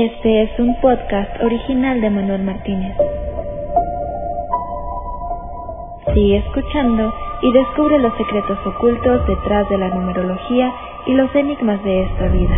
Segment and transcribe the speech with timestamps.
[0.00, 2.96] Este es un podcast original de Manuel Martínez.
[6.14, 7.12] Sigue escuchando
[7.42, 10.72] y descubre los secretos ocultos detrás de la numerología
[11.04, 12.56] y los enigmas de esta vida.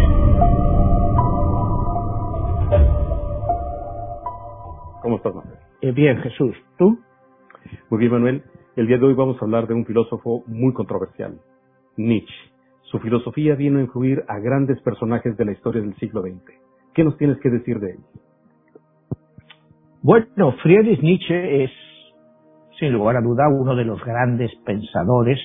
[5.00, 5.58] ¿Cómo estás, Manuel?
[5.80, 6.54] Eh, bien, Jesús.
[6.76, 6.98] ¿Tú?
[7.88, 8.42] Muy bien, Manuel.
[8.76, 11.40] El día de hoy vamos a hablar de un filósofo muy controversial,
[11.96, 12.34] Nietzsche.
[12.82, 16.69] Su filosofía vino a influir a grandes personajes de la historia del siglo XX.
[16.94, 17.98] ¿Qué nos tienes que decir de él?
[20.02, 21.70] Bueno, Friedrich Nietzsche es,
[22.78, 25.38] sin lugar a duda, uno de los grandes pensadores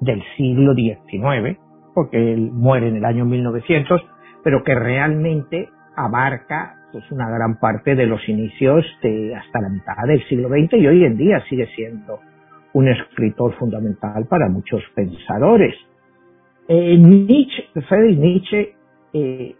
[0.00, 1.58] del siglo XIX,
[1.94, 4.02] porque él muere en el año 1900,
[4.42, 10.06] pero que realmente abarca pues una gran parte de los inicios de hasta la mitad
[10.06, 12.20] del siglo XX y hoy en día sigue siendo
[12.72, 15.74] un escritor fundamental para muchos pensadores.
[16.68, 18.74] Eh, Nietzsche, Friedrich Nietzsche
[19.12, 19.56] eh,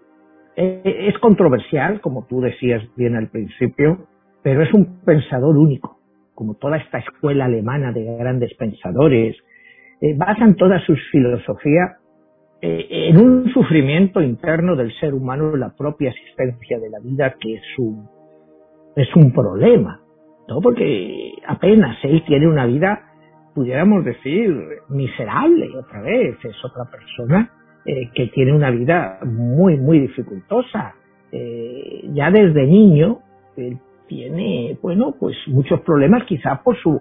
[0.56, 4.06] eh, es controversial, como tú decías bien al principio,
[4.42, 5.98] pero es un pensador único,
[6.34, 9.36] como toda esta escuela alemana de grandes pensadores,
[10.00, 11.98] eh, basan toda su filosofía
[12.62, 17.54] eh, en un sufrimiento interno del ser humano, la propia existencia de la vida, que
[17.54, 18.08] es un,
[18.96, 20.00] es un problema,
[20.48, 20.60] ¿no?
[20.62, 23.02] Porque apenas él tiene una vida,
[23.54, 24.56] pudiéramos decir,
[24.88, 27.50] miserable otra vez, es otra persona
[27.86, 30.94] eh, que tiene una vida muy, muy dificultosa.
[31.30, 33.20] Eh, ya desde niño,
[34.08, 37.00] tiene, bueno, pues muchos problemas quizá por su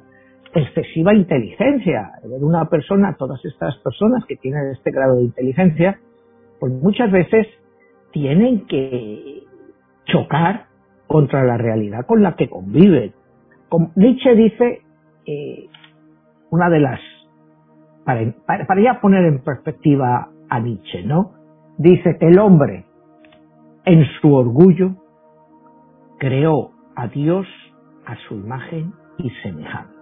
[0.54, 2.12] excesiva inteligencia.
[2.24, 6.00] Una persona, todas estas personas que tienen este grado de inteligencia,
[6.60, 7.48] pues muchas veces
[8.12, 9.44] tienen que
[10.06, 10.68] chocar
[11.08, 13.14] contra la realidad con la que conviven.
[13.70, 14.82] Como Nietzsche dice,
[15.26, 15.66] eh,
[16.52, 17.00] una de las,
[18.06, 21.34] para, para ya poner en perspectiva a Nietzsche, ¿no?
[21.78, 22.86] Dice que el hombre,
[23.86, 24.96] en su orgullo,
[26.20, 27.48] creó a Dios
[28.06, 29.94] a su imagen y semejanza.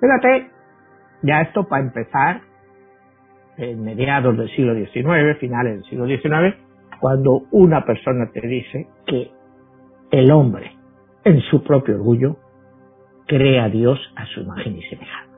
[0.00, 0.50] Fíjate,
[1.22, 2.40] ya esto para empezar,
[3.56, 6.56] en mediados del siglo XIX, finales del siglo XIX,
[7.00, 9.30] cuando una persona te dice que
[10.10, 10.72] el hombre,
[11.24, 12.36] en su propio orgullo,
[13.26, 15.30] crea a Dios a su imagen y semejanza.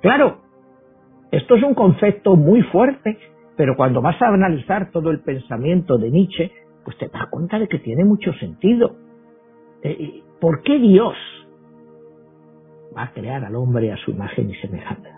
[0.00, 0.43] Claro,
[1.36, 3.18] esto es un concepto muy fuerte,
[3.56, 6.52] pero cuando vas a analizar todo el pensamiento de Nietzsche,
[6.84, 8.96] pues te das cuenta de que tiene mucho sentido.
[9.82, 11.14] Eh, ¿Por qué Dios
[12.96, 15.10] va a crear al hombre a su imagen y semejanza?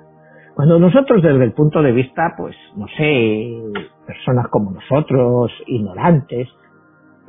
[0.54, 3.62] Cuando nosotros desde el punto de vista, pues, no sé,
[4.06, 6.48] personas como nosotros, ignorantes,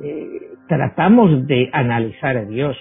[0.00, 2.76] eh, tratamos de analizar a Dios,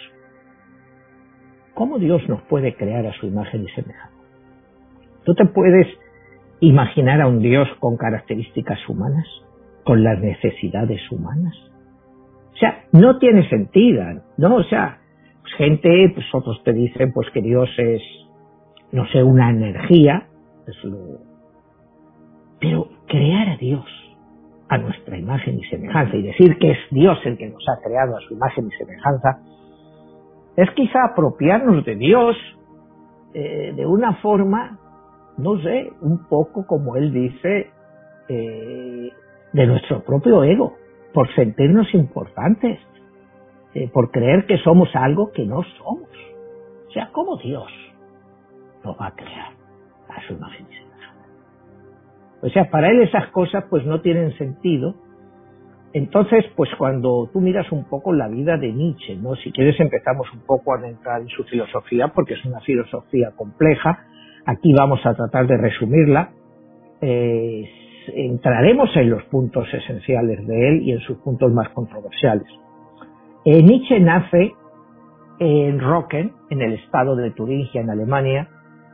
[1.74, 4.17] ¿cómo Dios nos puede crear a su imagen y semejanza?
[5.28, 5.86] ¿Tú te puedes
[6.62, 9.28] imaginar a un Dios con características humanas,
[9.84, 11.54] con las necesidades humanas?
[12.54, 14.06] O sea, no tiene sentido,
[14.38, 14.56] ¿no?
[14.56, 15.00] O sea,
[15.42, 18.02] pues gente, pues otros te dicen pues que Dios es,
[18.94, 20.28] no sé, una energía,
[20.66, 21.20] es lo...
[22.62, 23.86] pero crear a Dios
[24.70, 28.16] a nuestra imagen y semejanza y decir que es Dios el que nos ha creado
[28.16, 29.42] a su imagen y semejanza,
[30.56, 32.38] es quizá apropiarnos de Dios
[33.34, 34.80] eh, de una forma
[35.38, 37.72] no sé, un poco como él dice,
[38.28, 39.12] eh,
[39.54, 40.76] de nuestro propio ego,
[41.14, 42.80] por sentirnos importantes,
[43.74, 46.10] eh, por creer que somos algo que no somos.
[46.88, 47.72] O sea, ¿cómo Dios
[48.84, 49.52] nos va a crear
[50.10, 50.88] a su imagen y?
[52.42, 54.96] O sea, para él esas cosas pues no tienen sentido.
[55.94, 59.36] Entonces, pues cuando tú miras un poco la vida de Nietzsche, ¿no?
[59.36, 64.06] Si quieres empezamos un poco a entrar en su filosofía, porque es una filosofía compleja,
[64.48, 66.30] Aquí vamos a tratar de resumirla.
[67.02, 67.70] Eh,
[68.16, 72.48] entraremos en los puntos esenciales de él y en sus puntos más controversiales.
[73.44, 74.54] Eh, Nietzsche nace
[75.40, 78.48] en Rocken, en el estado de Turingia, en Alemania,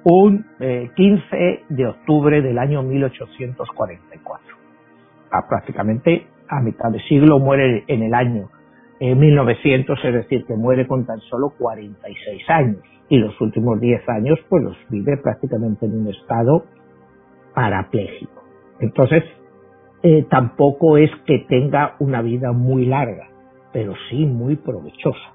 [0.05, 4.57] un eh, 15 de octubre del año 1844.
[5.29, 8.49] A prácticamente a mitad de siglo muere en el año
[8.99, 14.39] 1900, es decir, que muere con tan solo 46 años y los últimos 10 años
[14.50, 16.65] pues los vive prácticamente en un estado
[17.53, 18.41] parapléjico.
[18.79, 19.23] Entonces,
[20.01, 23.29] eh, tampoco es que tenga una vida muy larga,
[23.71, 25.33] pero sí muy provechosa,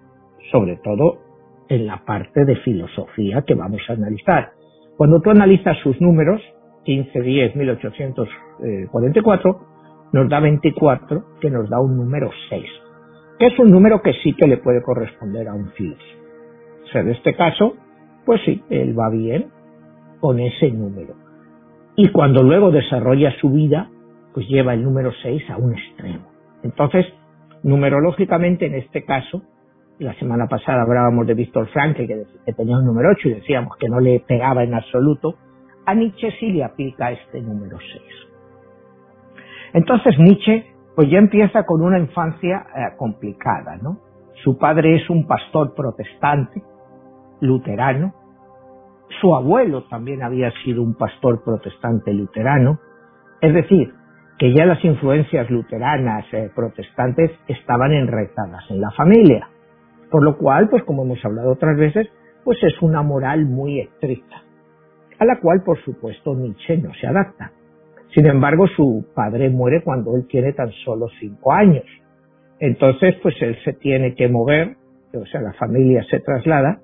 [0.50, 1.20] sobre todo
[1.69, 4.50] en la parte de filosofía que vamos a analizar.
[4.97, 6.43] Cuando tú analizas sus números,
[6.85, 9.59] 15-10-1844,
[10.12, 12.64] nos da 24, que nos da un número 6,
[13.38, 16.28] que es un número que sí que le puede corresponder a un filósofo.
[16.88, 17.76] O en este caso,
[18.25, 19.50] pues sí, él va bien
[20.20, 21.14] con ese número.
[21.96, 23.90] Y cuando luego desarrolla su vida,
[24.35, 26.31] pues lleva el número 6 a un extremo.
[26.62, 27.06] Entonces,
[27.62, 29.43] Numerológicamente, en este caso,
[29.99, 33.76] la semana pasada hablábamos de Víctor Frankl, que, que tenía un número 8 y decíamos
[33.76, 35.35] que no le pegaba en absoluto,
[35.87, 38.02] a Nietzsche sí le aplica este número 6.
[39.75, 43.99] Entonces Nietzsche pues ya empieza con una infancia eh, complicada, ¿no?
[44.43, 46.62] Su padre es un pastor protestante,
[47.40, 48.14] luterano,
[49.20, 52.79] su abuelo también había sido un pastor protestante luterano,
[53.40, 53.93] es decir,
[54.38, 59.49] que ya las influencias luteranas eh, protestantes estaban enraizadas en la familia,
[60.11, 62.08] por lo cual, pues como hemos hablado otras veces,
[62.44, 64.43] pues es una moral muy estricta,
[65.19, 67.52] a la cual por supuesto Nietzsche no se adapta.
[68.14, 71.85] Sin embargo, su padre muere cuando él tiene tan solo cinco años.
[72.58, 74.76] Entonces, pues él se tiene que mover,
[75.12, 76.81] o sea, la familia se traslada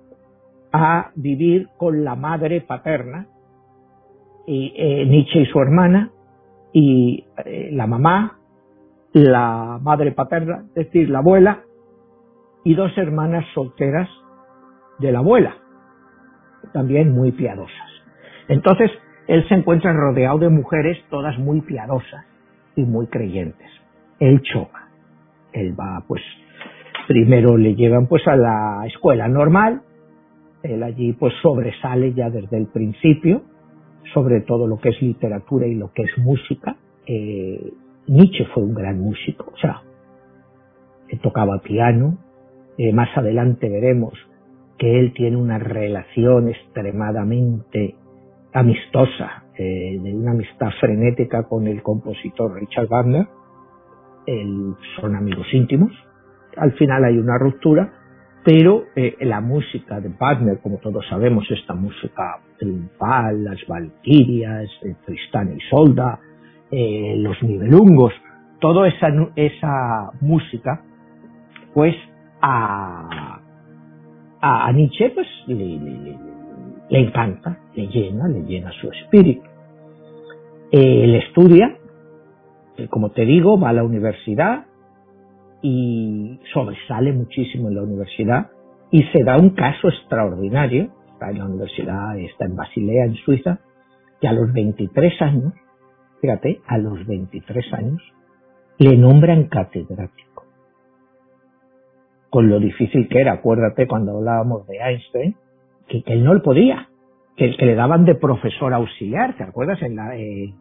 [0.77, 3.29] a vivir con la madre paterna,
[4.45, 6.11] y, eh, Nietzsche y su hermana,
[6.73, 8.41] y eh, la mamá,
[9.13, 11.61] la madre paterna, es decir, la abuela,
[12.65, 14.09] y dos hermanas solteras
[14.99, 15.55] de la abuela,
[16.73, 17.91] también muy piadosas.
[18.49, 18.91] Entonces,
[19.29, 22.27] él se encuentra rodeado de mujeres todas muy piadosas
[22.75, 23.71] y muy creyentes.
[24.19, 24.89] Él choca.
[25.53, 26.23] Él va, pues,
[27.07, 29.83] primero le llevan pues a la escuela normal,
[30.65, 33.43] él allí pues sobresale ya desde el principio,
[34.15, 36.77] sobre todo lo que es literatura y lo que es música.
[37.07, 37.73] Eh,
[38.07, 39.83] Nietzsche fue un gran músico, o sea,
[41.09, 42.19] él tocaba piano,
[42.79, 44.15] eh, más adelante veremos
[44.79, 47.95] que él tiene una relación extremadamente
[48.53, 53.27] amistosa, eh, de una amistad frenética con el compositor Richard Wagner.
[55.01, 55.93] son amigos íntimos.
[56.57, 57.93] Al final hay una ruptura,
[58.45, 64.69] pero eh, la música de Wagner, como todos sabemos, esta música triunfal, las Valquirias,
[65.07, 66.21] Tristán y Solda,
[66.71, 68.13] eh, los Nibelungos,
[68.61, 70.83] toda esa, esa música,
[71.73, 71.95] pues
[72.43, 73.41] a,
[74.41, 75.79] a Nietzsche pues le,
[76.91, 79.49] le encanta, le llena, le llena su espíritu.
[80.71, 81.77] Él estudia,
[82.91, 84.67] como te digo, va a la universidad
[85.67, 88.51] y sobresale muchísimo en la universidad
[88.91, 93.61] y se da un caso extraordinario, está en la universidad, está en Basilea, en Suiza,
[94.21, 95.55] que a los 23 años,
[96.21, 98.03] fíjate, a los 23 años,
[98.77, 100.45] le nombran catedrático.
[102.29, 105.35] Con lo difícil que era, acuérdate cuando hablábamos de Einstein,
[105.89, 106.91] que, él no lo podía,
[107.39, 109.81] que, que, le daban de profesor auxiliar, ¿te acuerdas?
[109.81, 110.53] En la, eh,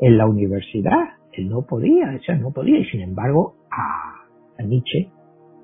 [0.00, 1.10] en la universidad.
[1.32, 2.78] Él no podía, o no podía.
[2.78, 4.17] Y sin embargo, a,
[4.58, 5.10] a Nietzsche,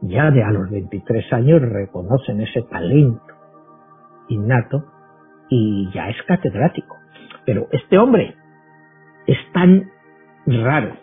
[0.02, 3.22] ya de a los 23 años, reconocen ese talento
[4.28, 4.84] innato
[5.48, 6.96] y ya es catedrático.
[7.44, 8.34] Pero este hombre
[9.26, 9.90] es tan
[10.46, 10.96] raro,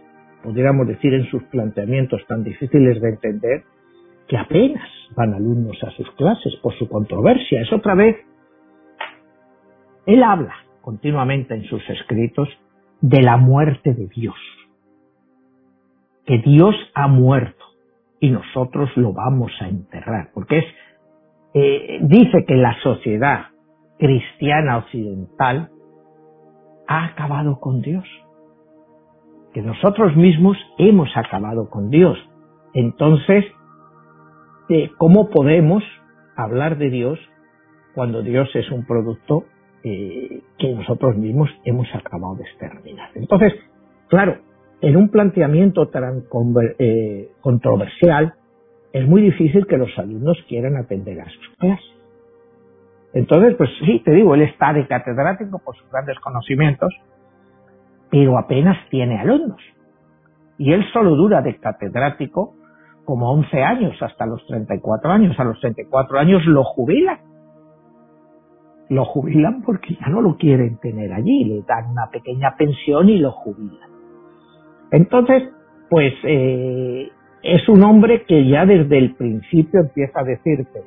[0.43, 3.63] podríamos decir, en sus planteamientos tan difíciles de entender,
[4.27, 7.61] que apenas van alumnos a sus clases por su controversia.
[7.61, 8.15] Es otra vez,
[10.05, 12.47] él habla continuamente en sus escritos
[13.01, 14.35] de la muerte de Dios,
[16.25, 17.70] que Dios ha muerto
[18.21, 20.65] y nosotros lo vamos a enterrar, porque es,
[21.53, 23.47] eh, dice que la sociedad
[24.00, 25.69] cristiana occidental
[26.88, 28.06] ha acabado con Dios,
[29.53, 32.17] que nosotros mismos hemos acabado con Dios.
[32.74, 33.43] Entonces,
[34.98, 35.84] cómo podemos
[36.36, 37.19] hablar de Dios
[37.93, 39.43] cuando Dios es un producto
[39.84, 43.10] eh, que nosotros mismos hemos acabado de exterminar.
[43.15, 43.53] Entonces,
[44.07, 44.38] claro,
[44.81, 46.23] en un planteamiento tan
[46.79, 48.33] eh, controversial,
[48.93, 51.85] es muy difícil que los alumnos quieran atender a sus clases.
[53.13, 56.93] Entonces, pues sí, te digo, él está de catedrático por sus grandes conocimientos,
[58.09, 59.61] pero apenas tiene alumnos.
[60.57, 62.55] Y él solo dura de catedrático
[63.05, 65.39] como 11 años, hasta los 34 años.
[65.39, 67.19] A los 34 años lo jubilan.
[68.89, 73.19] Lo jubilan porque ya no lo quieren tener allí, le dan una pequeña pensión y
[73.19, 73.90] lo jubilan.
[74.91, 75.50] Entonces,
[75.89, 77.10] pues eh,
[77.43, 80.83] es un hombre que ya desde el principio empieza a decirte,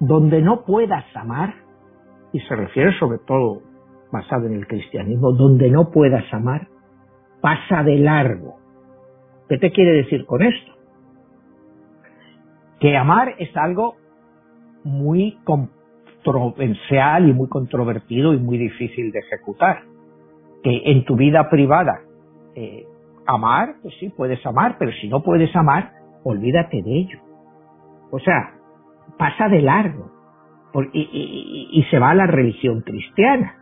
[0.00, 1.54] donde no puedas amar,
[2.32, 3.62] y se refiere sobre todo
[4.12, 6.68] basado en el cristianismo, donde no puedas amar,
[7.40, 8.56] pasa de largo
[9.48, 10.72] ¿Qué te quiere decir con esto?
[12.80, 13.96] Que amar es algo
[14.82, 19.82] muy controversial y muy controvertido y muy difícil de ejecutar.
[20.66, 22.00] Que en tu vida privada
[22.56, 22.84] eh,
[23.24, 25.92] amar, pues sí, puedes amar, pero si no puedes amar,
[26.24, 27.20] olvídate de ello.
[28.10, 28.54] O sea,
[29.16, 30.10] pasa de largo
[30.92, 33.54] y, y, se va a la religión cristiana.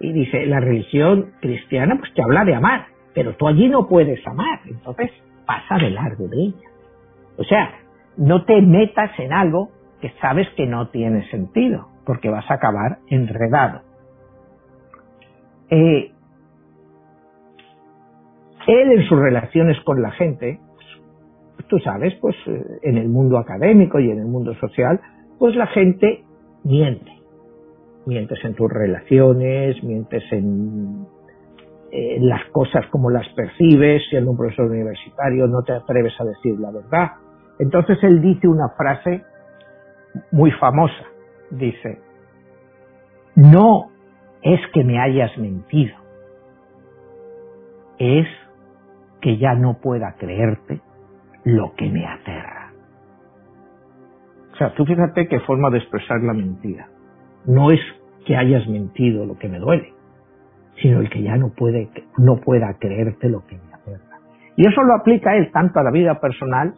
[0.00, 4.26] Y dice, la religión cristiana pues te habla de amar, pero tú allí no puedes
[4.26, 4.58] amar.
[4.66, 5.12] Entonces,
[5.46, 6.68] pasa de largo de ella.
[7.38, 7.74] O sea,
[8.16, 12.98] no te metas en algo que sabes que no tiene sentido, porque vas a acabar
[13.08, 13.82] enredado.
[15.70, 16.13] Eh,
[18.66, 20.60] él en sus relaciones con la gente,
[21.56, 25.00] pues, tú sabes, pues eh, en el mundo académico y en el mundo social,
[25.38, 26.24] pues la gente
[26.64, 27.10] miente.
[28.06, 31.06] Mientes en tus relaciones, mientes en,
[32.20, 36.72] las cosas como las percibes, siendo un profesor universitario no te atreves a decir la
[36.72, 37.12] verdad.
[37.60, 39.22] Entonces él dice una frase
[40.32, 41.04] muy famosa,
[41.50, 42.00] dice,
[43.36, 43.90] no
[44.42, 45.94] es que me hayas mentido,
[47.98, 48.26] es
[49.24, 50.82] que ya no pueda creerte
[51.44, 52.72] lo que me aterra.
[54.52, 56.88] O sea, tú fíjate qué forma de expresar la mentira.
[57.46, 57.80] No es
[58.26, 59.94] que hayas mentido lo que me duele,
[60.82, 61.88] sino el que ya no puede,
[62.18, 64.18] no pueda creerte lo que me aterra.
[64.56, 66.74] Y eso lo aplica él tanto a la vida personal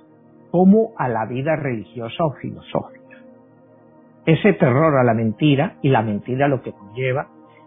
[0.53, 3.17] como a la vida religiosa o filosófica.
[4.25, 7.27] Ese terror a la mentira y la mentira lo que conlleva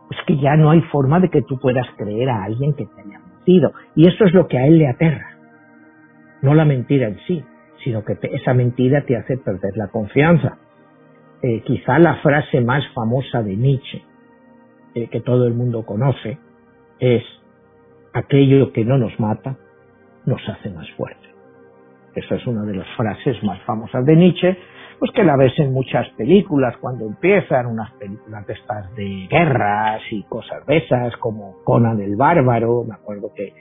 [0.10, 3.02] es que ya no hay forma de que tú puedas creer a alguien que te
[3.02, 5.38] haya y eso es lo que a él le aterra.
[6.42, 7.44] No la mentira en sí,
[7.84, 10.58] sino que esa mentira te hace perder la confianza.
[11.42, 14.04] Eh, quizá la frase más famosa de Nietzsche,
[14.94, 16.38] eh, que todo el mundo conoce,
[17.00, 17.24] es
[18.14, 19.58] aquello que no nos mata
[20.26, 21.30] nos hace más fuertes.
[22.14, 24.58] Esa es una de las frases más famosas de Nietzsche,
[25.00, 30.02] pues que la ves en muchas películas cuando empiezan, unas películas de estas de guerras
[30.12, 33.54] y cosas de esas, como Conan el Bárbaro, me acuerdo que,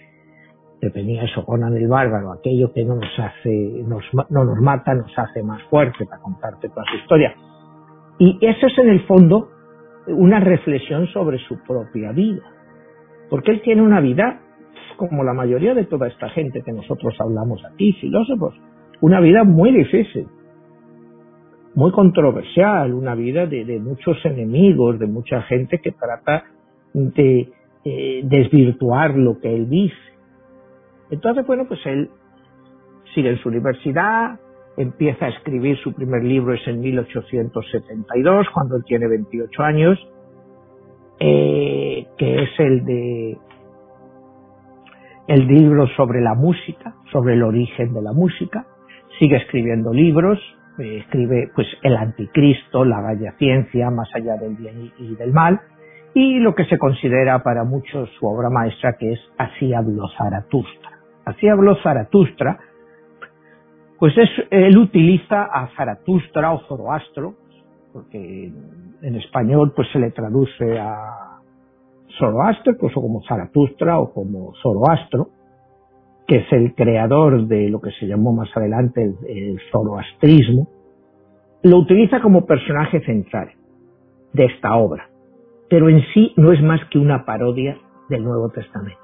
[0.93, 5.17] tenía eso, Conan el Bárbaro, aquello que no nos hace, nos, no nos mata, nos
[5.17, 7.35] hace más fuerte para contarte toda su historia.
[8.19, 9.49] Y eso es en el fondo
[10.09, 12.43] una reflexión sobre su propia vida,
[13.31, 14.41] porque él tiene una vida
[14.97, 18.55] como la mayoría de toda esta gente que nosotros hablamos aquí, filósofos,
[19.01, 20.27] una vida muy difícil,
[21.75, 26.45] muy controversial, una vida de, muchos enemigos, de mucha gente que trata
[26.93, 27.49] de
[27.85, 29.95] eh, desvirtuar lo que él dice.
[31.11, 32.11] Entonces, bueno, pues él
[33.15, 34.39] sigue en su universidad,
[34.77, 39.99] empieza a escribir su primer libro, es en 1872, cuando tiene 28 años,
[41.21, 43.39] eh, que es el de
[45.27, 48.67] el libro sobre la música, sobre el origen de la música,
[49.19, 50.39] sigue escribiendo libros,
[50.79, 55.61] escribe pues el anticristo, la vaya ciencia, más allá del bien y, del mal,
[56.15, 60.91] y lo que se considera para muchos su obra maestra que es Así habló Zaratustra.
[61.25, 62.59] Así habló Zaratustra,
[63.99, 67.35] pues es, él utiliza a Zaratustra o Zoroastro,
[67.93, 68.53] porque
[69.03, 71.41] en español pues se le traduce a
[72.19, 75.31] Zoroastro, pues o como Zaratustra o como Zoroastro,
[76.29, 80.69] que es el creador de lo que se llamó más adelante el, zoroastrismo,
[81.63, 83.53] lo utiliza como personaje central
[84.35, 85.09] de esta obra,
[85.71, 87.79] pero en sí no es más que una parodia
[88.11, 89.01] del Nuevo Testamento.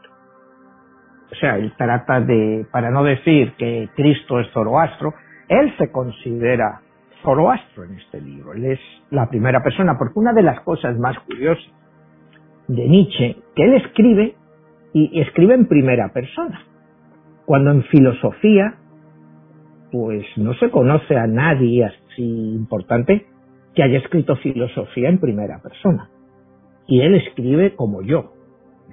[1.33, 5.15] O sea, él trata de, para no decir que Cristo es Zoroastro,
[5.49, 6.83] él se considera
[7.23, 8.53] Zoroastro en este libro.
[8.53, 11.65] Él es la primera persona, porque una de las cosas más curiosas
[12.69, 14.35] de Nietzsche, que él escribe
[14.93, 16.74] y escribe en primera persona.
[17.47, 18.75] Cuando en filosofía,
[19.93, 23.27] pues no se conoce a nadie así importante
[23.75, 26.09] que haya escrito filosofía en primera persona.
[26.87, 28.33] Y él escribe como yo,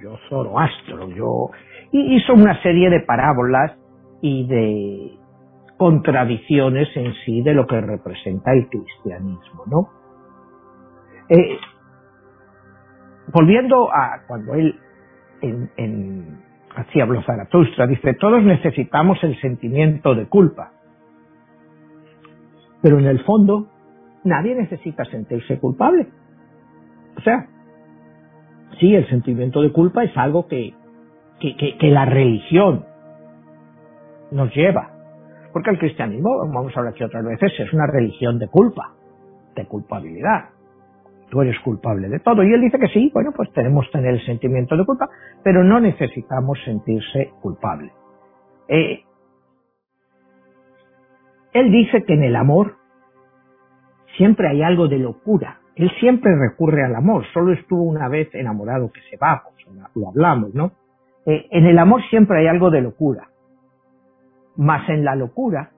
[0.02, 1.50] yo Zoroastro, yo...
[1.92, 3.72] Y hizo una serie de parábolas
[4.22, 5.12] y de
[5.76, 9.88] contradicciones en sí de lo que representa el cristianismo, ¿no?
[11.28, 11.58] Eh,
[13.32, 14.78] volviendo a cuando él
[16.76, 20.72] así habló Zaratustra, dice, todos necesitamos el sentimiento de culpa,
[22.80, 23.68] pero en el fondo
[24.24, 26.08] nadie necesita sentirse culpable.
[27.16, 27.46] O sea,
[28.80, 30.74] sí, el sentimiento de culpa es algo que,
[31.40, 32.84] que, que, la religión
[34.30, 34.90] nos lleva,
[35.52, 38.94] porque el cristianismo, vamos a hablar aquí otras veces, es una religión de culpa,
[39.54, 40.51] de culpabilidad
[41.32, 42.44] tú eres culpable de todo.
[42.44, 45.08] Y él dice que sí, bueno, pues tenemos que tener el sentimiento de culpa,
[45.42, 47.90] pero no necesitamos sentirse culpable.
[48.68, 49.02] Eh,
[51.54, 52.76] él dice que en el amor
[54.18, 55.60] siempre hay algo de locura.
[55.74, 57.24] Él siempre recurre al amor.
[57.32, 60.72] Solo estuvo una vez enamorado que se va, pues, lo hablamos, ¿no?
[61.24, 63.30] Eh, en el amor siempre hay algo de locura.
[64.56, 65.70] Mas en la locura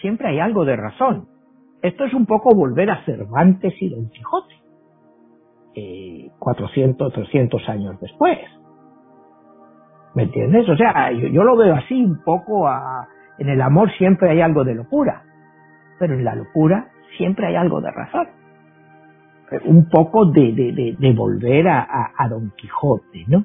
[0.00, 1.28] siempre hay algo de razón.
[1.82, 4.54] Esto es un poco volver a Cervantes y Don Quijote,
[5.74, 8.38] eh, 400, 300 años después.
[10.14, 10.68] ¿Me entiendes?
[10.68, 12.68] O sea, yo, lo veo así un poco
[13.38, 15.22] en el amor siempre hay algo de locura,
[16.00, 18.26] pero en la locura siempre hay algo de razón.
[19.64, 20.52] Un poco de,
[20.98, 23.44] de, volver a, a, Don Quijote, ¿no?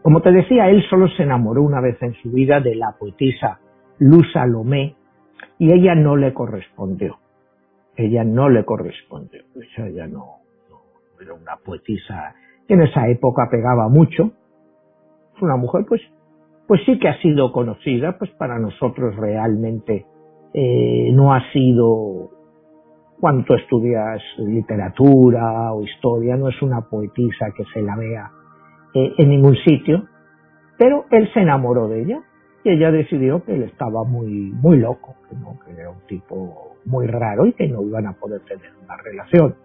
[0.00, 3.58] Como te decía, él solo se enamoró una vez en su vida de la poetisa
[3.98, 4.94] Luz Salomé
[5.58, 7.18] y ella no le correspondió.
[7.96, 9.42] Ella no le correspondió.
[9.78, 10.38] ella no,
[11.20, 12.34] era una poetisa
[12.66, 14.32] que en esa época pegaba mucho.
[15.40, 16.00] Una mujer, pues,
[16.68, 20.06] pues sí que ha sido conocida, pues para nosotros realmente
[20.54, 22.30] eh, no ha sido
[23.18, 28.30] cuando tú estudias literatura o historia, no es una poetisa que se la vea
[28.94, 30.08] eh, en ningún sitio,
[30.76, 32.20] pero él se enamoró de ella
[32.64, 36.76] y ella decidió que él estaba muy, muy loco, que, no, que era un tipo
[36.84, 39.56] muy raro y que no iban a poder tener una relación.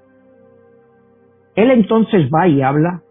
[1.56, 3.02] Él entonces va y habla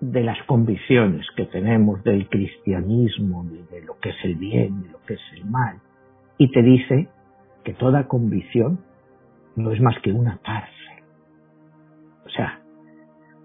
[0.00, 5.00] de las convicciones que tenemos del cristianismo, de, lo que es el bien, de lo
[5.06, 5.78] que es el mal,
[6.38, 7.08] y te dice
[7.64, 8.80] que toda convicción
[9.56, 11.04] no es más que una cárcel.
[12.24, 12.60] O sea,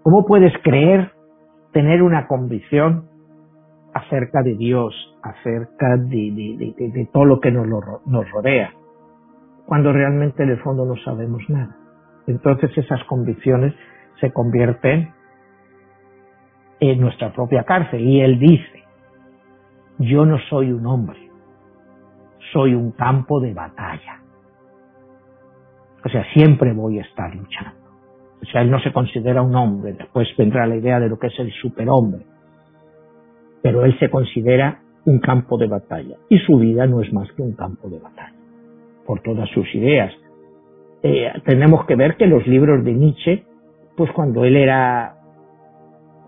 [0.02, 1.12] ¿cómo puedes creer
[1.72, 3.08] tener una convicción
[3.96, 7.66] acerca de Dios, acerca de, todo lo que nos,
[8.06, 8.72] nos rodea,
[9.66, 11.76] cuando realmente en el fondo no sabemos nada?
[12.26, 13.74] Entonces esas convicciones
[14.20, 15.12] se convierten
[16.80, 18.00] en nuestra propia cárcel.
[18.00, 18.84] Y él dice,
[19.98, 21.30] yo no soy un hombre,
[22.52, 24.20] soy un campo de batalla.
[26.04, 27.86] O sea, siempre voy a estar luchando.
[28.42, 31.28] O sea, él no se considera un hombre, después vendrá la idea de lo que
[31.28, 32.24] es el superhombre.
[33.66, 36.14] Pero él se considera un campo de batalla.
[36.28, 38.32] Y su vida no es más que un campo de batalla,
[39.04, 40.12] por todas sus ideas.
[41.02, 43.44] Eh, tenemos que ver que los libros de Nietzsche,
[43.96, 45.16] pues cuando él era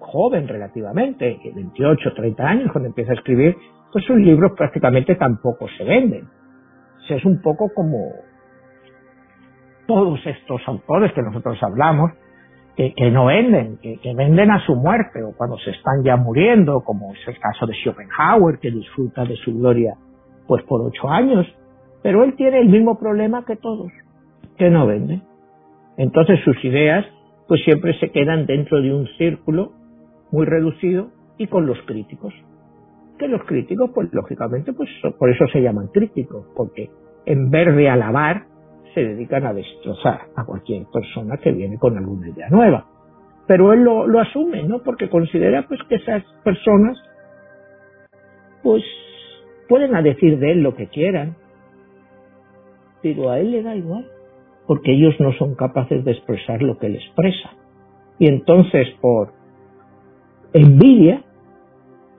[0.00, 3.56] joven relativamente, 28, 30 años, cuando empieza a escribir,
[3.92, 6.26] pues sus libros prácticamente tampoco se venden.
[7.08, 8.14] Es un poco como
[9.86, 12.10] todos estos autores que nosotros hablamos,
[12.78, 17.12] que, no venden, que, venden a su muerte o cuando se están ya muriendo, como
[17.12, 19.94] es el caso de Schopenhauer, que disfruta de su gloria
[20.46, 21.44] pues por ocho años,
[22.04, 23.90] pero él tiene el mismo problema que todos,
[24.56, 25.20] que no vende.
[25.96, 27.04] Entonces sus ideas
[27.48, 29.72] pues siempre se quedan dentro de un círculo
[30.30, 32.32] muy reducido y con los críticos.
[33.18, 34.88] Que los críticos, pues lógicamente, pues
[35.18, 36.90] por eso se llaman críticos, porque
[37.26, 38.44] en vez de alabar,
[38.98, 42.84] se dedican a destrozar a cualquier persona que viene con alguna idea nueva.
[43.46, 44.82] Pero él lo, asume, ¿no?
[44.82, 46.98] Porque considera pues que esas personas
[48.62, 48.82] pues
[49.68, 51.36] pueden decir de él lo que quieran,
[53.00, 54.04] pero a él le da igual,
[54.66, 57.50] porque ellos no son capaces de expresar lo que él expresa.
[58.18, 59.32] Y entonces por
[60.52, 61.22] envidia,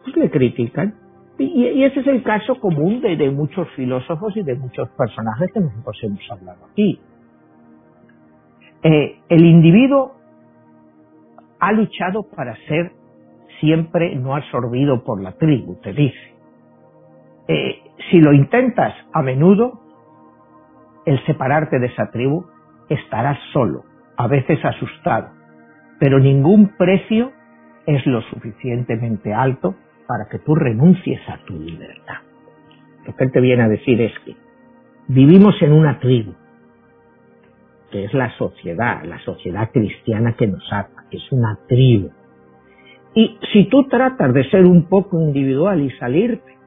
[0.03, 0.95] pues le critican.
[1.39, 5.97] Y, ese es el caso común de, muchos filósofos y de muchos personajes que nosotros
[6.03, 6.99] hemos hablado aquí.
[8.83, 10.15] Eh, el individuo
[11.59, 12.91] ha luchado para ser
[13.61, 16.35] siempre no absorbido por la tribu, te dice.
[17.47, 19.79] Eh, si lo intentas a menudo,
[21.05, 22.45] el separarte de esa tribu,
[22.89, 23.85] estarás solo,
[24.17, 25.29] a veces asustado,
[25.99, 27.31] pero ningún precio
[27.85, 29.75] es lo suficientemente alto
[30.09, 32.17] para que tú renuncies a tu libertad.
[33.05, 34.35] Lo que él te viene a decir es que
[35.07, 36.33] vivimos en una tribu,
[37.91, 42.09] que es la sociedad, la sociedad cristiana que nos ata, que es una tribu.
[43.13, 46.57] Y si tú tratas de ser un poco individual y salirte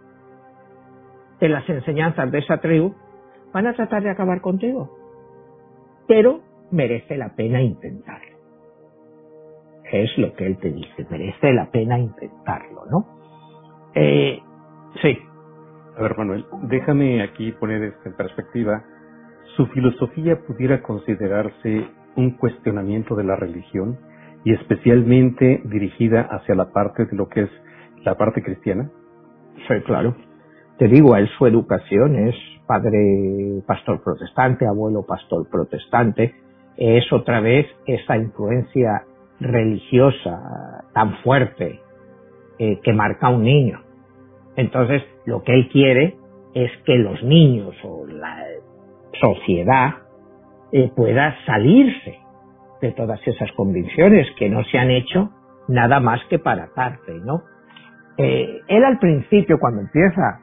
[1.41, 2.95] de las enseñanzas de esa tribu,
[3.53, 4.89] van a tratar de acabar contigo.
[6.07, 8.33] Pero merece la pena intentarlo
[9.93, 13.22] es lo que él te dice, merece la pena intentarlo, ¿no?
[13.95, 14.41] Eh,
[15.01, 15.19] sí.
[15.97, 18.83] A ver, Manuel, déjame aquí poner esto en perspectiva.
[19.57, 23.99] ¿Su filosofía pudiera considerarse un cuestionamiento de la religión
[24.45, 27.51] y especialmente dirigida hacia la parte de lo que es
[28.05, 28.91] la parte cristiana?
[29.69, 30.17] Sí, claro.
[30.79, 32.35] Te digo, a él su educación es
[32.67, 36.35] padre pastor protestante, abuelo pastor protestante,
[36.77, 39.05] es otra vez esa influencia
[39.39, 41.81] religiosa tan fuerte
[42.65, 43.81] eh, que marca un niño.
[44.55, 46.17] Entonces, lo que él quiere
[46.55, 48.39] es que los niños o la
[49.21, 49.95] sociedad
[50.71, 52.21] eh, pueda salirse
[52.81, 55.31] de todas esas convicciones que no se han hecho
[55.67, 57.43] nada más que para atarte, ¿no?
[58.17, 60.39] Eh, él al principio, cuando empieza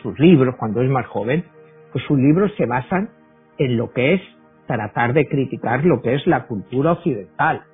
[0.00, 1.44] sus libros, cuando es más joven,
[1.92, 3.10] pues sus libros se basan
[3.58, 4.22] en lo que es
[4.66, 7.64] tratar de criticar lo que es la cultura occidental,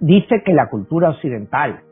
[0.00, 1.82] dice que la cultura occidental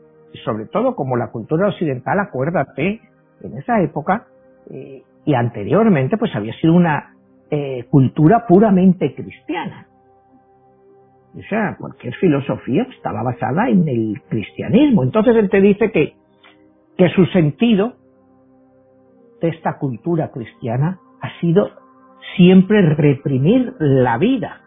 [0.43, 3.01] sobre todo como la cultura occidental, acuérdate,
[3.41, 4.27] en esa época
[4.69, 7.15] eh, y anteriormente, pues había sido una
[7.49, 9.87] eh, cultura puramente cristiana.
[11.35, 15.03] O sea, cualquier filosofía estaba basada en el cristianismo.
[15.03, 16.15] Entonces él te dice que,
[16.97, 17.93] que su sentido
[19.39, 21.69] de esta cultura cristiana ha sido
[22.35, 24.61] siempre reprimir la vida.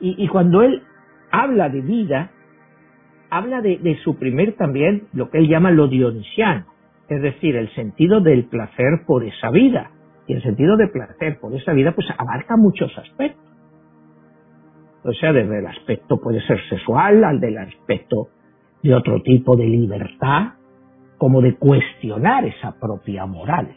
[0.00, 0.84] Y cuando él
[1.32, 2.30] habla de vida,
[3.30, 6.66] habla de, de, suprimir también lo que él llama lo dionisiano,
[7.08, 9.90] es decir, el sentido del placer por esa vida.
[10.26, 13.44] Y el sentido de placer por esa vida pues abarca muchos aspectos.
[15.04, 18.28] O sea, desde el aspecto puede ser sexual al del aspecto
[18.82, 20.52] de otro tipo de libertad,
[21.16, 23.74] como de cuestionar esa propia moral.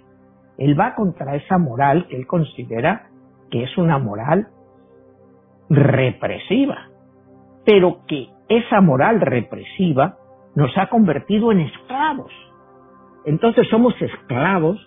[0.58, 3.08] Él va contra esa moral que él considera
[3.50, 4.48] que es una moral
[5.70, 6.90] represiva,
[7.66, 10.18] pero que esa moral represiva
[10.56, 12.32] nos ha convertido en esclavos.
[13.26, 14.78] Entonces somos esclavos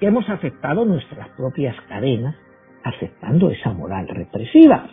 [0.00, 2.34] que hemos aceptado nuestras propias cadenas,
[2.82, 4.88] aceptando esa moral represiva.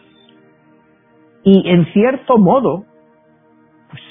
[1.43, 2.85] Y en cierto modo,
[3.89, 4.01] pues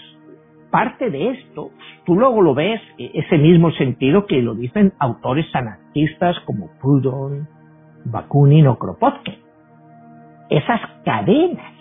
[0.70, 1.70] parte de esto,
[2.04, 7.46] tú luego lo ves, e, ese mismo sentido que lo dicen autores anarquistas como Proudhon,
[8.06, 9.36] Bakunin o Kropotkin.
[10.50, 11.74] Esas cadenas.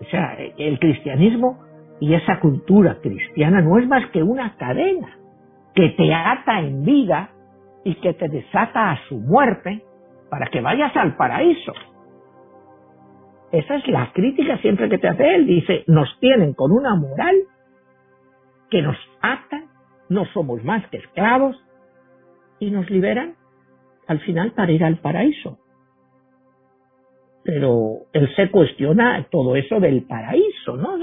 [0.00, 1.67] O sea, el cristianismo
[2.00, 5.18] y esa cultura cristiana no es más que una cadena
[5.74, 7.30] que te ata en vida
[7.84, 9.84] y que te desata a su muerte
[10.30, 11.72] para que vayas al paraíso.
[13.50, 15.46] Esa es la crítica siempre que te hace él.
[15.46, 17.34] Dice, nos tienen con una moral
[18.70, 19.62] que nos ata,
[20.08, 21.56] no somos más que esclavos
[22.58, 23.34] y nos liberan
[24.06, 25.58] al final para ir al paraíso.
[27.44, 30.98] Pero él se cuestiona todo eso del paraíso, ¿no?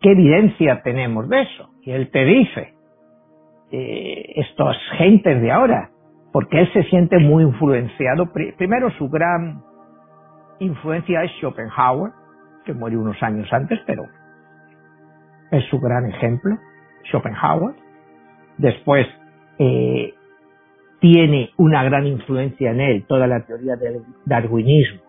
[0.00, 1.70] ¿Qué evidencia tenemos de eso?
[1.82, 2.74] Y él te dice,
[3.70, 5.90] eh, estas gentes de ahora,
[6.32, 8.32] porque él se siente muy influenciado.
[8.32, 9.62] Primero su gran
[10.58, 12.12] influencia es Schopenhauer,
[12.64, 14.04] que murió unos años antes, pero
[15.50, 16.56] es su gran ejemplo,
[17.10, 17.74] Schopenhauer.
[18.58, 19.06] Después
[19.58, 20.14] eh,
[21.00, 25.00] tiene una gran influencia en él toda la teoría del darwinismo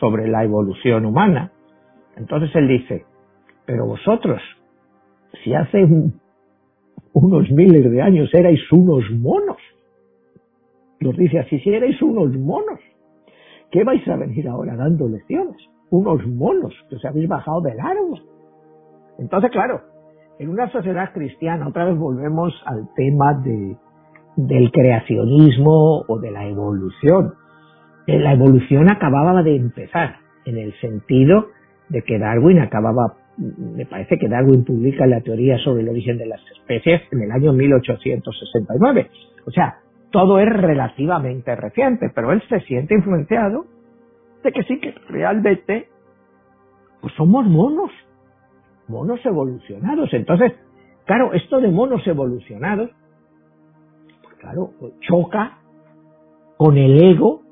[0.00, 1.52] sobre la evolución humana.
[2.16, 3.04] Entonces él dice,
[3.66, 4.40] pero vosotros,
[5.42, 5.84] si hace
[7.12, 9.58] unos miles de años erais unos monos,
[11.00, 12.80] nos dice así, si erais unos monos,
[13.70, 15.56] ¿qué vais a venir ahora dando lecciones?
[15.90, 18.22] Unos monos que os habéis bajado del árbol.
[19.18, 19.82] Entonces, claro,
[20.38, 23.76] en una sociedad cristiana, otra vez volvemos al tema de,
[24.36, 27.34] del creacionismo o de la evolución.
[28.06, 31.46] Eh, la evolución acababa de empezar, en el sentido
[31.88, 36.26] de que Darwin acababa, me parece que Darwin publica la teoría sobre el origen de
[36.26, 39.10] las especies en el año 1869.
[39.46, 39.78] O sea,
[40.10, 43.66] todo es relativamente reciente, pero él se siente influenciado
[44.42, 45.88] de que sí que realmente
[47.00, 47.90] pues somos monos,
[48.88, 50.12] monos evolucionados.
[50.12, 50.52] Entonces,
[51.04, 52.90] claro, esto de monos evolucionados,
[54.22, 54.70] pues claro,
[55.00, 55.58] choca
[56.56, 57.42] con el ego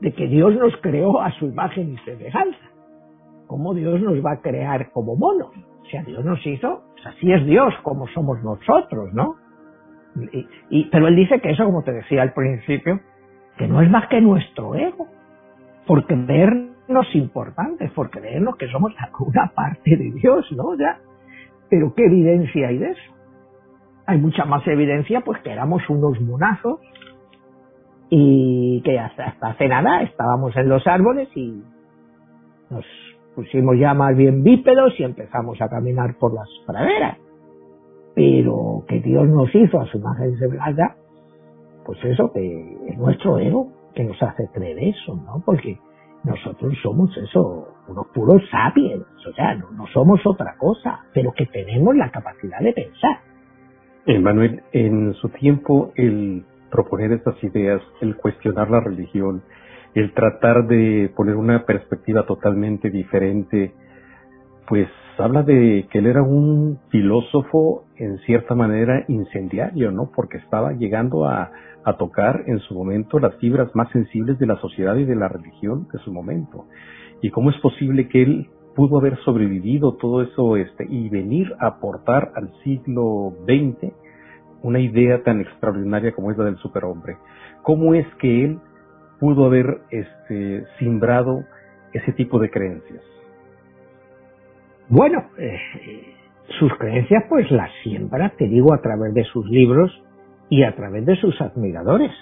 [0.00, 2.58] de que Dios nos creó a su imagen y semejanza.
[3.48, 5.50] ¿Cómo Dios nos va a crear como monos?
[5.82, 9.36] O sea, Dios nos hizo, pues así es Dios, como somos nosotros, ¿no?
[10.90, 13.00] Pero él dice que eso, como te decía al principio,
[13.56, 15.06] que no es más que nuestro ego,
[15.86, 20.76] por creernos importantes, por creernos que somos una parte de Dios, ¿no?
[20.76, 20.98] Ya.
[21.70, 23.14] Pero ¿qué evidencia hay de eso?
[24.06, 26.80] Hay mucha más evidencia, pues que éramos unos monazos
[28.10, 31.62] y que hasta, hasta hace nada estábamos en los árboles y
[32.70, 32.84] nos
[33.38, 37.18] pusimos ya más bien bípedos y empezamos a caminar por las praderas
[38.18, 40.96] pero que Dios nos hizo a su imagen y semejanza,
[41.86, 45.40] pues eso, que es nuestro ego que nos hace creer eso, ¿no?
[45.46, 45.78] Porque
[46.24, 51.46] nosotros somos eso, unos puros sapiens, o sea, no, no somos otra cosa, pero que
[51.46, 53.20] tenemos la capacidad de pensar.
[54.20, 59.44] Manuel, en su tiempo el proponer estas ideas, el cuestionar la religión,
[59.94, 63.72] el tratar de poner una perspectiva totalmente diferente,
[64.68, 70.10] pues habla de que él era un filósofo en cierta manera incendiario, ¿no?
[70.14, 71.50] Porque estaba llegando a,
[71.98, 75.88] tocar en su momento las fibras más sensibles de la sociedad y de la religión
[75.90, 76.66] de su momento.
[77.22, 81.68] Y cómo es posible que él pudo haber sobrevivido todo eso este, y venir a
[81.68, 83.90] aportar al siglo XX
[84.62, 87.16] una idea tan extraordinaria como es la del superhombre.
[87.62, 88.58] ¿Cómo es que él
[89.18, 91.44] pudo haber este, simbrado
[91.92, 93.02] ese tipo de creencias?
[94.88, 95.58] Bueno, eh,
[96.58, 99.92] sus creencias pues las siembra, te digo, a través de sus libros
[100.48, 102.12] y a través de sus admiradores.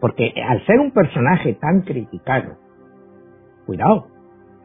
[0.00, 2.56] Porque al ser un personaje tan criticado,
[3.66, 4.06] cuidado,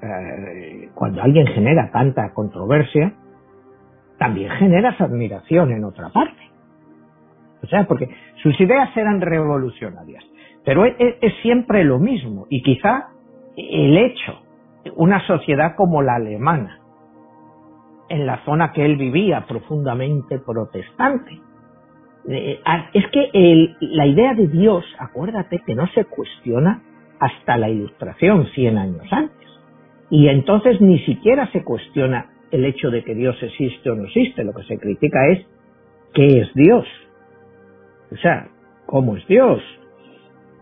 [0.02, 3.14] eh, cuando alguien genera tanta controversia,
[4.18, 6.42] también generas admiración en otra parte.
[7.64, 8.10] O sea, porque
[8.42, 10.24] sus ideas eran revolucionarias.
[10.66, 10.96] Pero es,
[11.42, 12.48] siempre lo mismo.
[12.50, 13.10] Y quizá
[13.56, 14.42] el hecho,
[14.96, 16.80] una sociedad como la alemana,
[18.10, 21.40] en la zona que él vivía, profundamente protestante,
[22.28, 22.60] eh,
[22.94, 26.82] es que el, la idea de Dios, acuérdate que no se cuestiona
[27.20, 29.48] hasta la ilustración 100 años antes.
[30.10, 34.44] Y entonces ni siquiera se cuestiona el hecho de que Dios existe o no existe.
[34.44, 35.46] Lo que se critica es
[36.14, 36.86] qué es Dios.
[38.12, 38.48] O sea,
[38.86, 39.62] ¿cómo es Dios?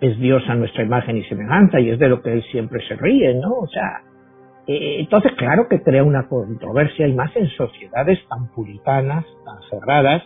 [0.03, 2.95] Es Dios a nuestra imagen y semejanza y es de lo que Él siempre se
[2.97, 3.53] ríe, ¿no?
[3.53, 4.01] O sea,
[4.67, 10.23] eh, entonces claro que crea una controversia y más en sociedades tan puritanas, tan cerradas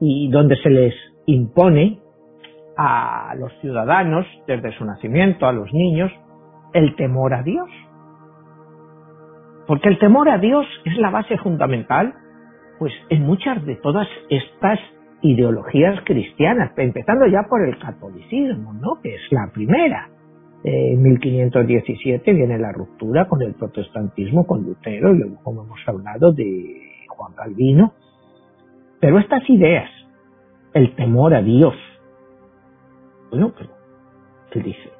[0.00, 0.94] y donde se les
[1.26, 2.00] impone
[2.76, 6.10] a los ciudadanos desde su nacimiento, a los niños,
[6.72, 7.70] el temor a Dios.
[9.68, 12.14] Porque el temor a Dios es la base fundamental,
[12.80, 14.80] pues en muchas de todas estas
[15.24, 19.00] ideologías cristianas, empezando ya por el catolicismo, ¿no?
[19.02, 20.10] Que es la primera.
[20.62, 26.32] En 1517 viene la ruptura con el protestantismo, con Lutero, y luego, como hemos hablado,
[26.32, 27.94] de Juan Calvino.
[29.00, 29.90] Pero estas ideas,
[30.74, 31.74] el temor a Dios,
[33.30, 33.70] bueno, pero
[34.52, 34.90] él dice,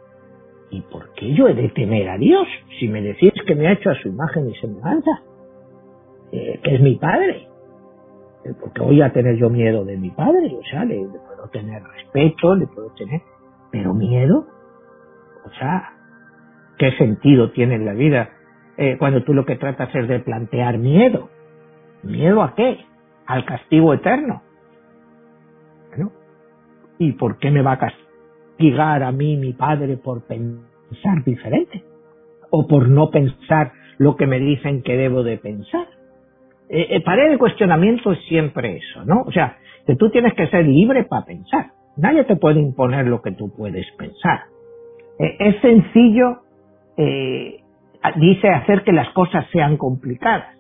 [0.71, 2.49] ¿y por qué yo he de temer a Dios
[2.81, 5.23] si me decís que me ha hecho a su imagen y semejanza?
[6.33, 7.47] Eh, que es mi padre.
[8.61, 12.55] Porque voy a tener yo miedo de mi padre, o sea, le, puedo tener respeto,
[12.55, 13.23] le puedo tener,
[13.71, 14.47] pero miedo,
[15.45, 15.93] o sea,
[16.79, 18.31] ¿qué sentido tiene en la vida
[18.77, 21.31] eh, cuando tú lo que tratas es de plantear miedo?
[22.03, 22.85] ¿Miedo a qué?
[23.27, 24.43] Al castigo eterno.
[25.89, 26.13] Bueno,
[26.99, 31.83] ¿y por qué me va a castigar a mí mi padre por pensar diferente
[32.51, 35.87] o por no pensar lo que me dicen que debo de pensar.
[36.69, 39.23] Eh, eh, para el cuestionamiento es siempre eso, ¿no?
[39.23, 41.73] O sea, que tú tienes que ser libre para pensar.
[41.97, 44.45] Nadie te puede imponer lo que tú puedes pensar.
[45.19, 46.41] Eh, es sencillo,
[48.17, 50.57] dice, hacer que las cosas sean complicadas.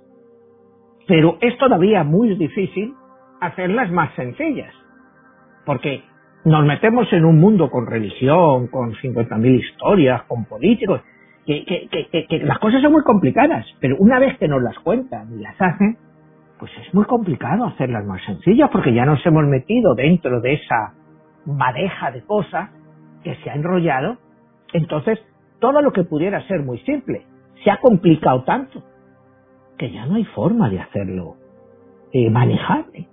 [1.06, 2.94] Pero es todavía muy difícil
[3.40, 4.74] hacerlas más sencillas.
[5.66, 6.02] Porque
[6.44, 11.00] nos metemos en un mundo con religión, con 50.000 historias, con políticos,
[11.46, 15.60] que, las cosas son muy complicadas, pero una vez que nos las cuentan y las
[15.60, 15.98] hacen,
[16.58, 20.94] pues es muy complicado hacerlas más sencillas porque ya nos hemos metido dentro de esa
[21.44, 22.70] madeja de cosas
[23.22, 24.16] que se ha enrollado.
[24.72, 25.18] Entonces,
[25.58, 27.26] todo lo que pudiera ser muy simple
[27.62, 28.82] se ha complicado tanto
[29.76, 31.36] que ya no hay forma de hacerlo
[32.12, 33.08] eh, manejable.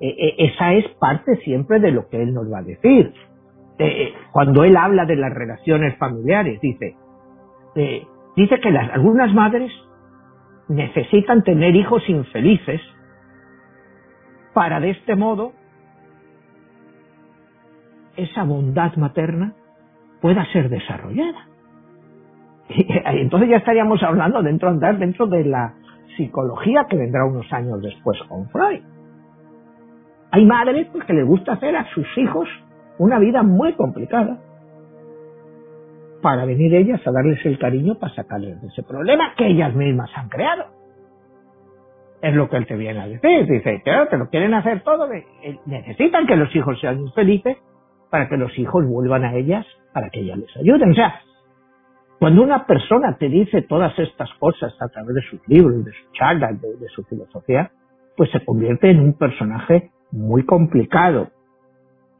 [0.00, 3.12] Eh, eh, esa es parte siempre de lo que él nos va a decir.
[3.78, 6.94] Eh, cuando él habla de las relaciones familiares, dice,
[7.74, 9.72] dice que las, algunas madres
[10.68, 12.80] necesitan tener hijos infelices
[14.52, 15.52] para de este modo
[18.16, 19.54] esa bondad materna
[20.20, 21.48] pueda ser desarrollada.
[22.68, 25.74] Y entonces ya estaríamos hablando dentro, andar dentro de la
[26.16, 28.80] psicología que vendrá unos años después con Freud.
[30.30, 32.48] Hay madres pues, que les gusta hacer a sus hijos
[32.98, 34.38] una vida muy complicada
[36.24, 40.10] para venir ellas a darles el cariño para sacarles de ese problema que ellas mismas
[40.14, 40.64] han creado.
[42.22, 43.46] Es lo que él te viene a decir.
[43.46, 45.12] Dice, claro, te lo quieren hacer todo.
[45.12, 47.58] Eh, necesitan que los hijos sean felices
[48.08, 50.92] para que los hijos vuelvan a ellas, para que ellas les ayuden.
[50.92, 51.20] O sea,
[52.18, 56.12] cuando una persona te dice todas estas cosas a través de sus libros, de sus
[56.12, 57.70] charlas, de, su filosofía,
[58.16, 61.28] pues se convierte en un personaje muy complicado.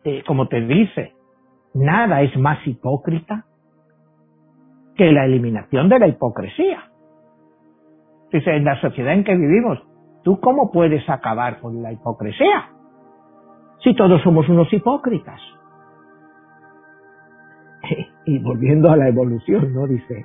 [0.04, 1.14] Eh, como te dice,
[1.72, 3.46] nada es más hipócrita
[4.96, 6.84] que la eliminación de la hipocresía.
[8.32, 9.78] Dice, en la sociedad en que vivimos,
[10.22, 12.70] ¿tú cómo puedes acabar con la hipocresía?
[13.82, 15.40] Si todos somos unos hipócritas.
[18.24, 19.86] y volviendo a la evolución, ¿no?
[19.86, 20.24] Dice,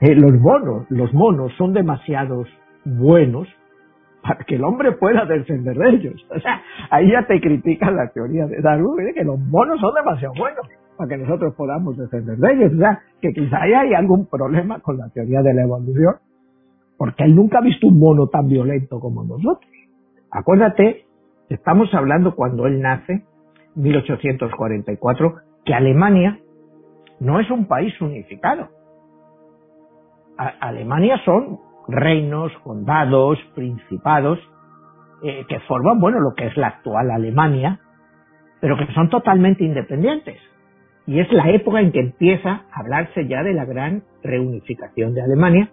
[0.00, 2.48] eh, los monos, los monos son demasiados
[2.84, 3.48] buenos
[4.22, 6.26] para que el hombre pueda descender de ellos.
[6.30, 10.34] O sea, ahí ya te critican la teoría de Darwin, que los monos son demasiado
[10.36, 12.72] buenos para que nosotros podamos descender de ellos.
[12.74, 16.16] O sea, que quizá hay algún problema con la teoría de la evolución,
[16.96, 19.70] porque él nunca ha visto un mono tan violento como nosotros.
[20.30, 21.04] Acuérdate,
[21.48, 23.24] estamos hablando cuando él nace,
[23.74, 26.40] 1844, que Alemania
[27.20, 28.68] no es un país unificado.
[30.36, 34.38] Alemania son reinos, condados, principados,
[35.22, 37.80] eh, que forman, bueno, lo que es la actual Alemania,
[38.60, 40.38] pero que son totalmente independientes.
[41.06, 45.22] Y es la época en que empieza a hablarse ya de la gran reunificación de
[45.22, 45.70] Alemania,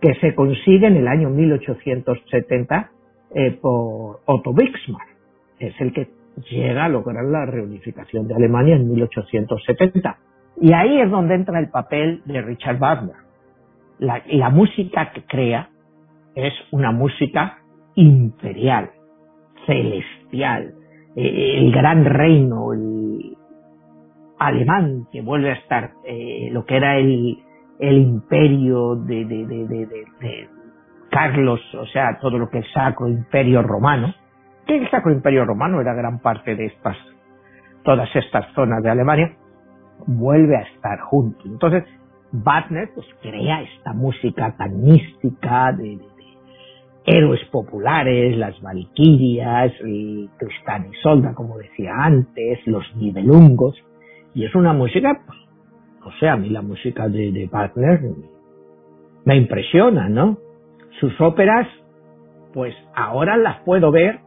[0.00, 2.90] que se consigue en el año 1870
[3.34, 5.08] eh, por Otto Bismarck.
[5.58, 6.08] Es el que
[6.50, 10.18] llega a lograr la reunificación de Alemania en 1870.
[10.60, 13.16] Y ahí es donde entra el papel de Richard Wagner.
[13.98, 15.70] La, música que crea
[16.34, 17.58] es una música
[17.94, 18.90] imperial,
[19.66, 20.74] celestial,
[21.16, 23.03] eh, el gran reino, el
[24.38, 27.38] alemán que vuelve a estar, eh, lo que era el,
[27.78, 30.48] el imperio de, de, de, de,
[31.10, 34.12] Carlos, o sea, todo lo que es sacro imperio romano,
[34.66, 36.96] que el sacro imperio romano era gran parte de estas,
[37.84, 39.36] todas estas zonas de Alemania,
[40.06, 41.46] vuelve a estar junto.
[41.46, 41.84] Entonces,
[42.32, 46.00] Wagner pues crea esta música tan mística de,
[47.06, 49.72] héroes populares, las valquirias,
[50.38, 53.76] Tristán y Solda, como decía antes, los nivelungos,
[54.34, 55.38] y es una música, pues,
[56.04, 58.00] o sea, a mí la música de, Wagner
[59.24, 60.38] me impresiona, ¿no?
[61.00, 61.66] Sus óperas,
[62.52, 64.20] pues ahora las puedo ver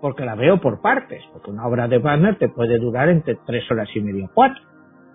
[0.00, 3.68] porque la veo por partes, porque una obra de Wagner te puede durar entre tres
[3.70, 4.62] horas y media cuatro.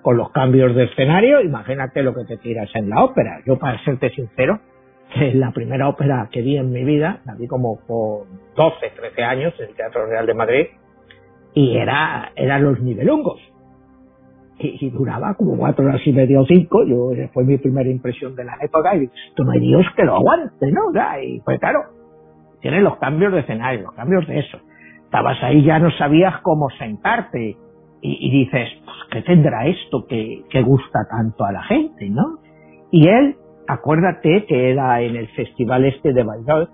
[0.02, 3.42] Con los cambios de escenario, imagínate lo que te tiras en la ópera.
[3.46, 4.60] Yo, para serte sincero,
[5.34, 9.54] la primera ópera que vi en mi vida, la vi como por 12, 13 años
[9.60, 10.68] en el Teatro Real de Madrid,
[11.54, 13.42] y era, eran los nivelungos.
[14.62, 18.43] Y, duraba como cuatro horas y media o cinco, yo, fue mi primera impresión de
[18.43, 20.91] la época, y esto no hay Dios que lo aguante, ¿no?
[21.24, 21.80] y pues claro,
[22.60, 24.58] tiene los cambios de escenario, los cambios de eso.
[25.06, 27.56] Estabas ahí, ya no sabías cómo sentarte,
[28.02, 32.39] y, dices, pues, ¿qué tendrá esto que, que gusta tanto a la gente, no?
[32.91, 33.36] Y él
[33.67, 36.69] acuérdate que era en el festival este de Bayreuth,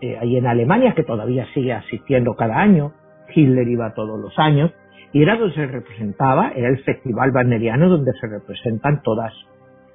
[0.00, 2.92] eh, ahí en Alemania, que todavía sigue asistiendo cada año,
[3.34, 4.72] Hitler iba todos los años,
[5.12, 9.32] y era donde se representaba, era el festival wagneriano donde se representan todas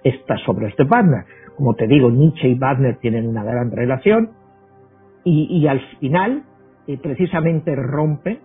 [0.03, 1.25] estas obras de Wagner.
[1.55, 4.31] Como te digo, Nietzsche y Wagner tienen una gran relación,
[5.29, 6.43] y, al final,
[6.87, 8.39] eh, precisamente rompe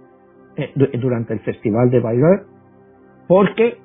[0.57, 2.43] eh, durante el festival de Bayreuth,
[3.29, 3.79] porque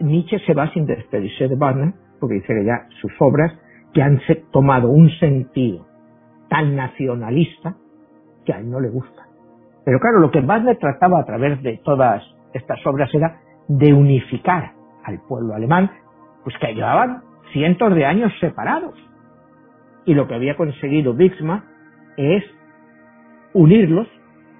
[0.00, 3.58] Nietzsche se va sin despedirse de Wagner, porque dice que ya sus obras
[3.94, 4.20] que han
[4.50, 5.86] tomado un sentido
[6.50, 7.76] tan nacionalista
[8.44, 9.29] que a él no le gusta.
[9.84, 14.72] Pero claro, lo que Wagner trataba a través de todas estas obras era de unificar
[15.04, 15.90] al pueblo alemán,
[16.44, 18.94] pues que llevaban cientos de años separados.
[20.04, 21.64] Y lo que había conseguido Bismarck
[22.16, 22.44] es
[23.52, 24.08] unirlos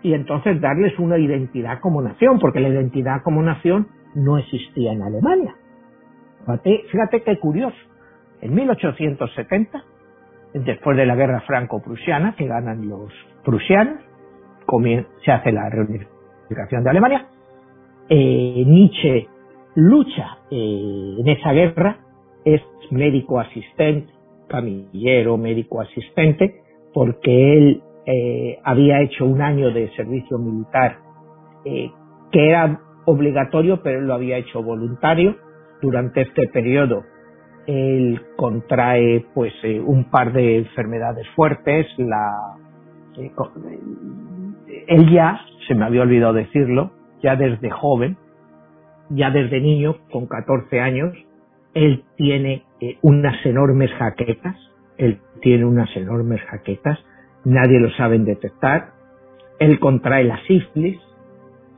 [0.03, 5.03] y entonces darles una identidad como nación, porque la identidad como nación no existía en
[5.03, 5.55] Alemania.
[6.91, 7.77] Fíjate, qué curioso.
[8.41, 9.85] En 1870,
[10.55, 13.13] después de la guerra franco-prusiana, que ganan los
[13.45, 14.01] prusianos,
[15.25, 17.27] se hace la reunificación de Alemania.
[18.09, 19.29] Eh, Nietzsche
[19.75, 21.99] lucha eh, en esa guerra,
[22.45, 24.13] es médico asistente,
[24.49, 30.99] camillero, médico asistente, porque él eh, había hecho un año de servicio militar
[31.63, 35.37] que era obligatorio, pero él lo había hecho voluntario
[35.83, 37.05] durante este periodo
[37.67, 42.57] él contrae pues eh, un par de enfermedades fuertes, la
[43.19, 43.31] eh,
[44.91, 46.91] él ya, se me había olvidado decirlo,
[47.23, 48.17] ya desde joven,
[49.09, 51.17] ya desde niño, con 14 años,
[51.75, 54.57] él tiene eh, unas enormes jaquetas,
[54.99, 56.99] él tiene unas enormes jaquetas,
[57.45, 58.91] nadie lo sabe detectar,
[59.61, 60.99] él contrae la sífilis,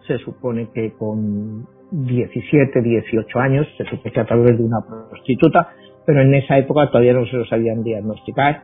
[0.06, 5.68] se supone que con 17, 18 años, se sospecha a través de una prostituta,
[6.06, 8.62] pero en esa época todavía no se lo sabían diagnosticar.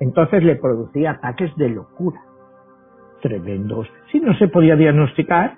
[0.00, 2.20] Entonces le producía ataques de locura,
[3.24, 3.88] tremendos.
[4.12, 5.56] Si no se podía diagnosticar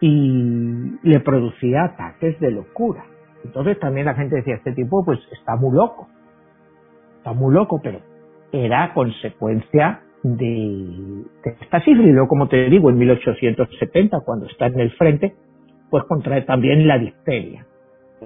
[0.00, 3.04] y le producía ataques de locura.
[3.44, 6.08] Entonces también la gente decía, este tipo pues está muy loco,
[7.18, 8.00] está muy loco, pero
[8.52, 12.16] era consecuencia de, de esta sífilis.
[12.28, 15.34] como te digo, en 1870, cuando está en el frente,
[15.90, 17.66] pues contrae también la difteria.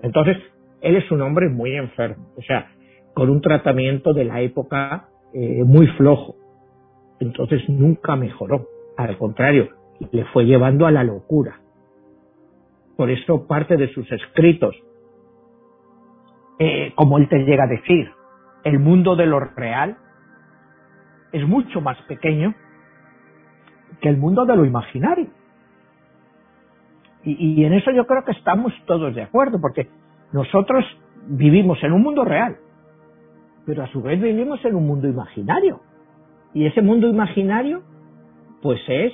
[0.02, 0.36] Entonces,
[0.82, 2.70] él es un hombre muy enfermo, o sea,
[3.14, 6.36] con un tratamiento de la época eh, muy flojo.
[7.20, 8.66] Entonces nunca mejoró,
[8.96, 9.70] al contrario,
[10.12, 11.60] le fue llevando a la locura.
[12.96, 14.74] Por eso parte de sus escritos,
[16.58, 18.10] eh, como él te llega a decir,
[18.64, 19.96] el mundo de lo real
[21.32, 22.54] es mucho más pequeño
[24.00, 25.28] que el mundo de lo imaginario.
[27.24, 29.88] Y, en eso yo creo que estamos todos de acuerdo, porque
[30.32, 30.84] nosotros
[31.26, 32.56] vivimos en un mundo real,
[33.66, 35.80] pero a su vez vivimos en un mundo imaginario.
[36.54, 37.82] Y ese mundo imaginario
[38.62, 39.12] pues es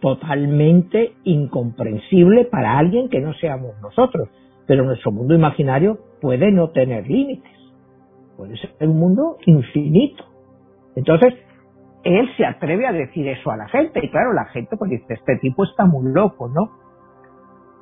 [0.00, 4.28] totalmente incomprensible para alguien que no seamos nosotros.
[4.66, 7.52] Pero nuestro mundo imaginario puede no tener límites.
[8.36, 10.24] Puede ser un mundo infinito.
[10.96, 11.34] Entonces,
[12.02, 14.00] él se atreve a decir eso a la gente.
[14.04, 16.70] Y claro, la gente pues dice, este tipo está muy loco, ¿no?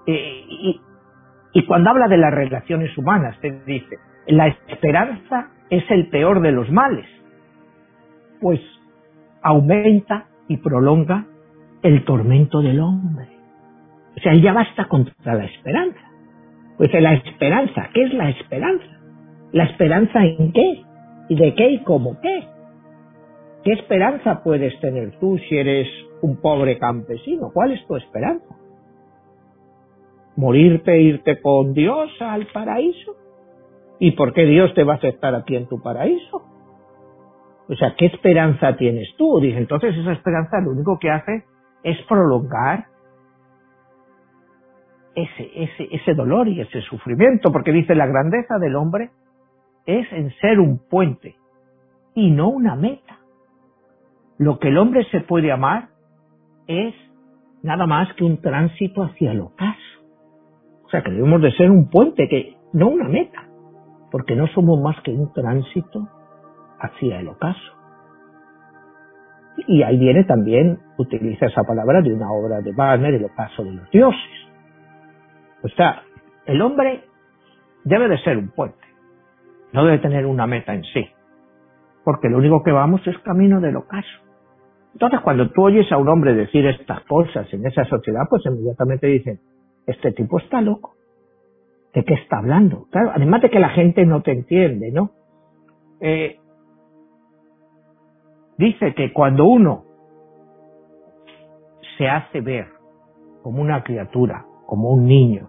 [0.06, 0.80] Eh, y,
[1.54, 6.52] y cuando habla de las relaciones humanas, te dice, la esperanza es el peor de
[6.52, 7.06] los males,
[8.42, 8.60] pues
[9.40, 11.26] aumenta y prolonga
[11.82, 13.28] el tormento del hombre.
[14.16, 16.00] O sea, ya basta contra la esperanza.
[16.76, 19.00] Pues la esperanza, ¿qué es la esperanza?
[19.52, 20.82] ¿La esperanza en qué?
[21.28, 22.44] ¿Y de qué y cómo qué?
[23.62, 25.88] ¿Qué esperanza puedes tener tú si eres
[26.20, 27.50] un pobre campesino?
[27.54, 28.56] ¿Cuál es tu esperanza?
[30.34, 33.14] ¿Morirte e irte con Dios al paraíso?
[34.00, 36.51] ¿Y por qué Dios te va a aceptar aquí en tu paraíso?
[37.72, 39.40] O sea, ¿qué esperanza tienes tú?
[39.40, 41.44] Dije, entonces esa esperanza lo único que hace
[41.82, 42.84] es prolongar
[45.14, 49.10] ese, ese, ese dolor y ese sufrimiento, porque dice, la grandeza del hombre
[49.86, 51.36] es en ser un puente
[52.14, 53.20] y no una meta.
[54.36, 55.88] Lo que el hombre se puede amar
[56.66, 56.94] es
[57.62, 60.02] nada más que un tránsito hacia el ocaso.
[60.84, 63.48] O sea, que debemos de ser un puente, que no una meta,
[64.10, 66.08] porque no somos más que un tránsito
[66.82, 67.72] hacia el ocaso.
[69.68, 73.72] Y ahí viene también, utiliza esa palabra de una obra de Wagner, el ocaso de
[73.72, 74.48] los dioses.
[75.62, 76.02] O sea,
[76.46, 77.04] el hombre
[77.84, 78.84] debe de ser un puente,
[79.72, 81.06] no debe tener una meta en sí,
[82.04, 84.22] porque lo único que vamos es camino del ocaso.
[84.94, 89.06] Entonces, cuando tú oyes a un hombre decir estas cosas en esa sociedad, pues inmediatamente
[89.06, 89.40] dicen,
[89.86, 90.94] este tipo está loco.
[91.94, 92.86] ¿De qué está hablando?
[92.90, 95.10] Claro, además de que la gente no te entiende, ¿no?
[96.00, 96.38] Eh,
[98.62, 99.84] dice que cuando uno
[101.98, 102.68] se hace ver
[103.42, 105.48] como una criatura, como un niño,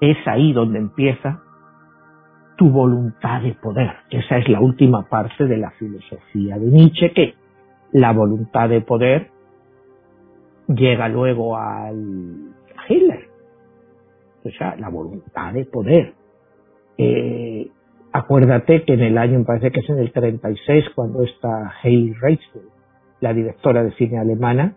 [0.00, 1.42] es ahí donde empieza
[2.56, 3.92] tu voluntad de poder.
[4.10, 7.34] Esa es la última parte de la filosofía de Nietzsche, que
[7.92, 9.30] la voluntad de poder
[10.68, 12.54] llega luego al
[12.88, 13.28] Hitler.
[14.44, 16.14] O sea, la voluntad de poder.
[16.96, 17.70] Eh,
[18.18, 22.14] acuérdate que en el año, me parece que es en el 36, cuando está Heil
[22.20, 22.62] Reichel,
[23.20, 24.74] la directora de cine alemana,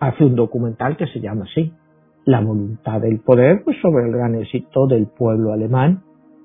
[0.00, 1.72] hace un documental que se llama así,
[2.24, 6.02] La voluntad del poder, pues sobre el gran éxito del pueblo alemán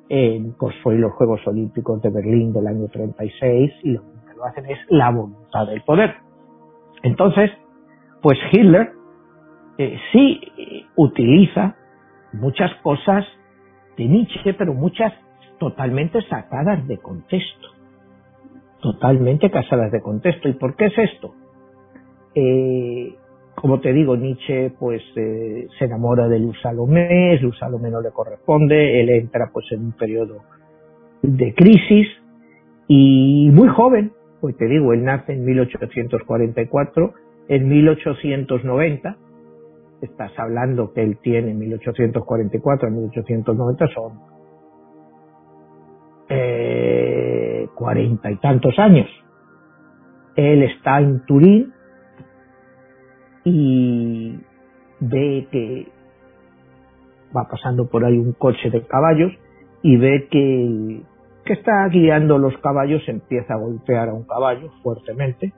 [0.10, 4.66] en y los Juegos Olímpicos de Berlín del año 36 y lo que lo hacen
[4.66, 6.16] es la voluntad del poder.
[7.04, 7.52] Entonces,
[8.22, 8.92] pues Hitler
[9.78, 10.40] eh, sí
[10.96, 11.76] utiliza
[12.34, 13.26] muchas cosas
[13.98, 15.14] de Nietzsche, pero muchas
[15.60, 17.68] totalmente sacadas de contexto.
[18.82, 20.50] Totalmente casadas de contexto.
[20.50, 21.34] ¿Y por qué es esto?
[22.36, 23.16] Eh,
[23.56, 28.12] como te digo, Nietzsche pues eh, se enamora de Luz Salomé, Luz Salomé no le
[28.12, 30.44] corresponde, él entra pues en un periodo
[31.24, 32.08] de crisis
[32.88, 37.14] y muy joven, pues te digo, él nace en 1844,
[37.48, 39.18] en 1890,
[40.02, 44.37] estás hablando que él tiene 1844 a 1890 son
[46.30, 49.08] eh, cuarenta y tantos años.
[50.36, 51.74] Él está en Turín
[53.44, 54.40] y
[55.00, 55.88] ve que
[57.36, 59.32] va pasando por ahí un coche de caballos
[59.82, 61.02] y ve que
[61.48, 65.54] que está guiando los caballos empieza a golpear a un caballo fuertemente.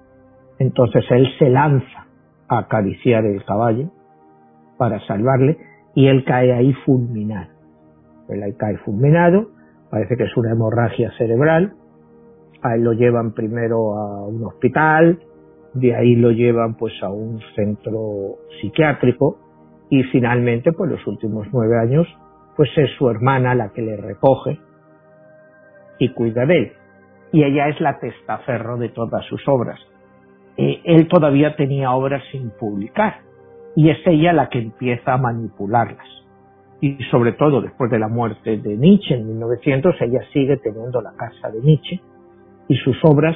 [0.59, 2.05] Entonces él se lanza
[2.47, 3.89] a acariciar el caballo
[4.77, 5.57] para salvarle
[5.95, 7.49] y él cae ahí fulminado.
[8.29, 9.49] Él ahí cae fulminado,
[9.89, 11.73] parece que es una hemorragia cerebral.
[12.61, 15.19] A él lo llevan primero a un hospital,
[15.73, 19.37] de ahí lo llevan pues a un centro psiquiátrico
[19.89, 22.07] y finalmente pues los últimos nueve años
[22.55, 24.59] pues es su hermana la que le recoge
[25.99, 26.71] y cuida de él.
[27.31, 29.79] Y ella es la testaferro de todas sus obras.
[30.57, 33.21] Eh, él todavía tenía obras sin publicar
[33.75, 36.07] y es ella la que empieza a manipularlas.
[36.81, 41.11] Y sobre todo después de la muerte de Nietzsche en 1900, ella sigue teniendo la
[41.13, 41.99] casa de Nietzsche
[42.67, 43.35] y sus obras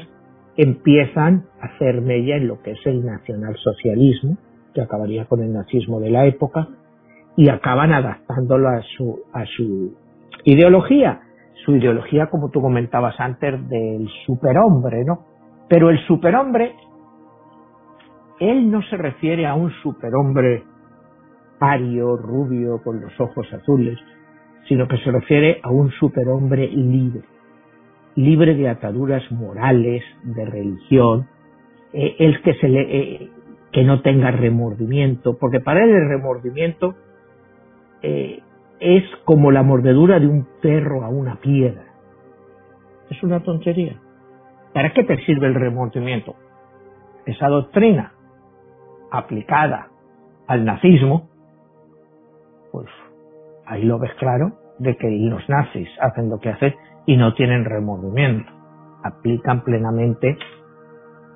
[0.56, 4.38] empiezan a hacer mella en lo que es el nacionalsocialismo,
[4.74, 6.68] que acabaría con el nazismo de la época,
[7.36, 9.96] y acaban adaptándolo a su, a su
[10.44, 11.22] ideología
[11.66, 15.26] su ideología, como tú comentabas antes, del superhombre, ¿no?
[15.70, 16.76] Pero el superhombre,
[18.40, 20.64] él no se refiere a un superhombre
[21.64, 23.98] ario, rubio, con los ojos azules,
[24.68, 27.24] sino que se refiere a un superhombre libre,
[28.16, 31.28] libre de ataduras morales, de religión,
[31.94, 33.32] eh, el que se le, eh,
[33.72, 36.96] que no tenga remordimiento, porque para él el remordimiento
[38.02, 38.42] eh,
[38.80, 41.86] es como la mordedura de un perro a una piedra.
[43.10, 44.00] Es una tontería.
[44.74, 46.36] ¿Para qué te sirve el remordimiento?
[47.26, 48.14] Esa doctrina
[49.12, 49.90] aplicada
[50.48, 51.30] al nazismo,
[52.74, 52.88] pues
[53.68, 56.74] ahí lo ves claro de que los nazis hacen lo que hacen
[57.06, 58.52] y no tienen remordimiento.
[59.04, 60.36] Aplican plenamente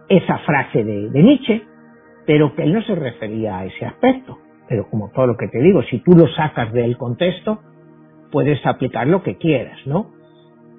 [0.10, 1.64] esa frase de, Nietzsche,
[2.26, 4.40] pero que él no se refería a ese aspecto.
[4.68, 7.60] Pero como todo lo que te digo, si tú lo sacas del contexto,
[8.32, 10.12] puedes aplicar lo que quieras, ¿no?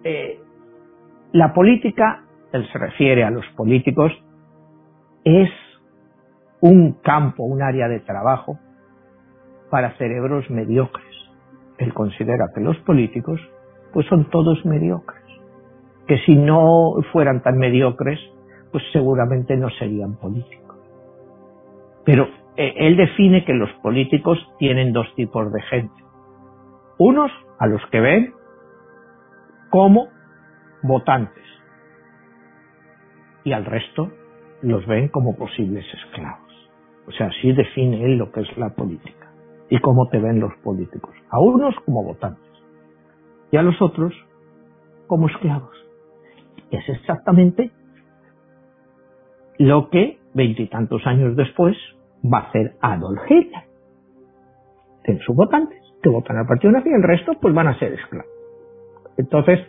[0.02, 0.40] Eh,
[1.32, 4.12] la política, él se refiere a los políticos,
[5.24, 5.50] es
[6.60, 8.58] un campo, un área de trabajo
[9.70, 11.06] para cerebros mediocres.
[11.78, 13.40] Él considera que los políticos
[13.92, 15.22] pues son todos mediocres,
[16.06, 18.18] que si no fueran tan mediocres,
[18.70, 20.76] pues seguramente no serían políticos.
[22.04, 26.04] Pero eh, él define que los políticos tienen dos tipos de gente.
[26.98, 28.34] Unos a los que ven
[29.70, 30.08] como
[30.82, 31.44] votantes
[33.44, 34.10] y al resto
[34.62, 36.70] los ven como posibles esclavos.
[37.06, 39.27] O sea, así define él lo que es la política
[39.70, 41.14] y cómo te ven los políticos.
[41.30, 42.44] A unos como votantes
[43.50, 44.12] y a los otros
[45.06, 45.74] como esclavos.
[46.70, 47.70] Es exactamente
[49.58, 51.76] lo que veintitantos años después
[52.24, 53.62] va a hacer Adolf Hitler.
[55.04, 57.92] Tiene sus votantes que votan al Partido Nazi y el resto pues van a ser
[57.94, 58.30] esclavos.
[59.16, 59.60] Entonces,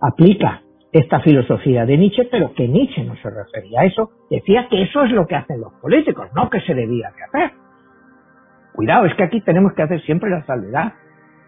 [0.00, 4.82] aplica esta filosofía de Nietzsche, pero que Nietzsche no se refería a eso, decía que
[4.82, 7.61] eso es lo que hacen los políticos, no que se debía de hacer.
[8.72, 10.94] Cuidado, es que aquí tenemos que hacer siempre la salvedad,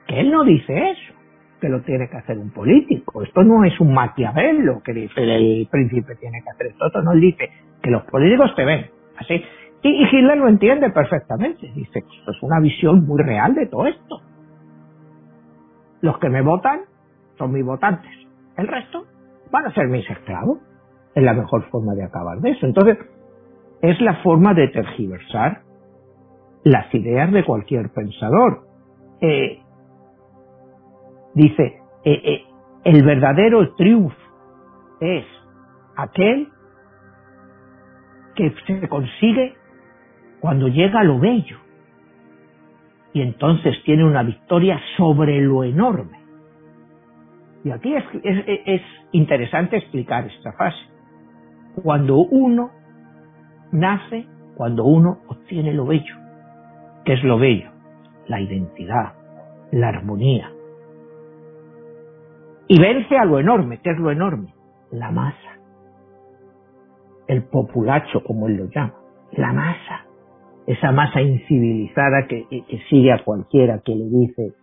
[0.07, 1.15] que él no dice eso,
[1.61, 3.23] que lo tiene que hacer un político.
[3.23, 7.13] Esto no es un Maquiavelo que dice el príncipe tiene que hacer esto, esto no
[7.13, 7.51] dice
[7.83, 9.43] que los políticos te ven, así.
[9.83, 13.87] Y, y Hitler lo entiende perfectamente, dice, esto es una visión muy real de todo
[13.87, 14.21] esto.
[16.01, 16.81] Los que me votan
[17.39, 18.11] son mis votantes,
[18.57, 19.07] el resto
[19.51, 20.59] van a ser mis esclavos.
[21.15, 22.67] Es la mejor forma de acabar de eso.
[22.67, 22.99] Entonces,
[23.83, 25.63] es la forma de tergiversar
[26.65, 28.67] las ideas de cualquier pensador.
[29.21, 29.61] Eh,
[31.35, 32.45] dice, eh, eh,
[32.85, 34.17] el verdadero triunfo
[35.01, 35.25] es
[35.97, 36.49] aquel
[38.35, 39.55] que se consigue
[40.41, 41.59] cuando llega a lo bello
[43.13, 46.19] y entonces tiene una victoria sobre lo enorme.
[47.63, 50.77] Y aquí es, interesante explicar esta fase.
[51.83, 52.71] Cuando uno
[53.73, 56.24] nace, cuando uno obtiene lo bello.
[57.05, 57.71] ¿Qué es lo bello?
[58.27, 59.15] La identidad,
[59.73, 60.51] la armonía.
[62.67, 63.81] Y vence a lo enorme.
[63.83, 64.55] ¿Qué es lo enorme?
[64.91, 65.59] La masa.
[67.27, 68.95] El populacho, como él lo llama.
[69.33, 70.07] La masa.
[70.67, 72.47] Esa masa incivilizada que
[72.89, 74.55] sigue a cualquiera que le dice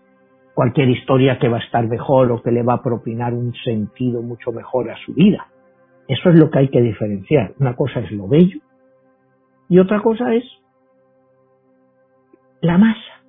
[0.54, 4.22] cualquier historia que va a estar mejor o que le va a propinar un sentido
[4.22, 5.48] mucho mejor a su vida.
[6.08, 7.54] Eso es lo que hay que diferenciar.
[7.60, 8.60] Una cosa es lo bello
[9.70, 10.44] y otra cosa es
[12.62, 13.24] la masa.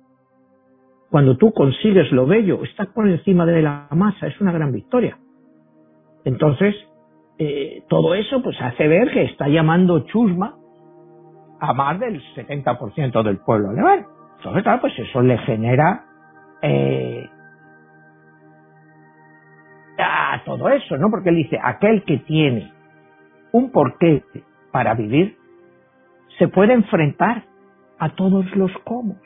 [1.09, 5.17] Cuando tú consigues lo bello, estás por encima de la masa, es una gran victoria.
[6.25, 6.75] Entonces,
[7.37, 10.55] eh, todo eso pues hace ver que está llamando chusma
[11.59, 14.05] a más del 70% del pueblo alemán.
[14.37, 16.05] Entonces, claro, pues eso le genera
[16.61, 17.29] eh,
[19.97, 21.09] a todo eso, ¿no?
[21.09, 22.71] Porque él dice, aquel que tiene
[23.51, 24.23] un porqué
[24.71, 25.37] para vivir,
[26.39, 27.43] se puede enfrentar
[27.99, 29.17] a todos los cómo.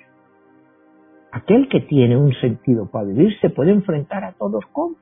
[1.31, 4.95] Aquel que tiene un sentido para vivir se puede enfrentar a todos cómo.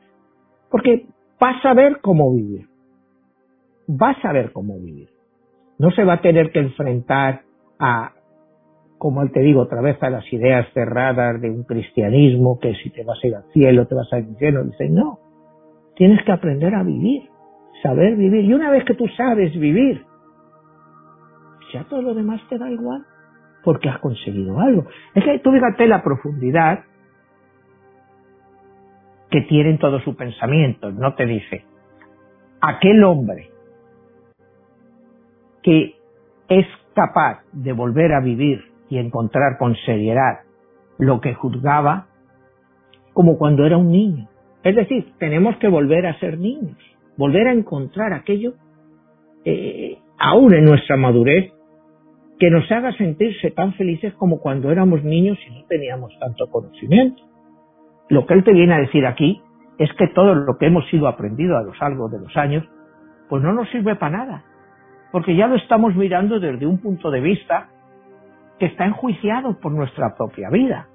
[0.70, 1.05] Porque
[1.41, 2.68] va a saber cómo vivir.
[3.89, 5.09] Va a saber cómo vivir.
[5.78, 7.41] No se va a tener que enfrentar
[7.80, 8.13] a
[8.97, 13.03] como te digo, otra vez a las ideas cerradas de un cristianismo que si te
[13.03, 14.63] vas a ir al cielo, te vas a ir al infierno.
[14.63, 15.20] Dicen, no,
[15.95, 17.30] tienes que aprender a vivir,
[17.84, 18.45] saber vivir.
[18.45, 20.05] Y una vez que tú sabes vivir,
[21.74, 23.05] ya todo lo demás te da igual,
[23.66, 24.86] porque has conseguido algo.
[25.16, 26.86] Es que tú fíjate la profundidad
[29.32, 30.91] que tiene en todo su pensamiento.
[30.91, 31.66] No te dice,
[32.61, 33.49] aquel hombre
[35.63, 35.95] que
[36.47, 40.41] es capaz de volver a vivir y encontrar con seriedad
[40.99, 42.05] lo que juzgaba
[43.13, 44.30] como cuando era un niño.
[44.63, 46.78] Es decir, tenemos que volver a ser niños,
[47.18, 48.53] volver a encontrar aquello
[49.43, 51.55] eh, aún en nuestra madurez
[52.40, 57.24] que nos haga sentirse tan felices como cuando éramos niños y no teníamos tanto conocimiento.
[58.10, 59.42] Lo que él te viene a decir aquí
[59.78, 62.64] es que todo lo que hemos sido aprendido a lo largo de los años,
[63.30, 64.44] pues no nos sirve para nada.
[65.12, 67.70] porque ya lo estamos mirando desde un punto de vista
[68.60, 70.90] que está enjuiciado por nuestra propia vida.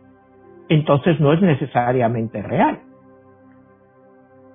[0.69, 2.81] Entonces no es necesariamente real.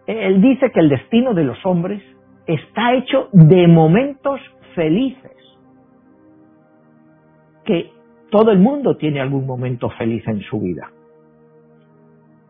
[0.05, 2.03] Él dice que el destino de los hombres
[2.45, 4.39] está hecho de momentos
[4.75, 5.34] felices,
[7.65, 7.91] que
[8.31, 10.91] todo el mundo tiene algún momento feliz en su vida.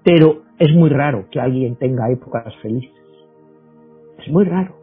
[0.03, 2.91] Pero es muy raro que alguien tenga épocas felices.
[4.19, 4.75] Es muy raro.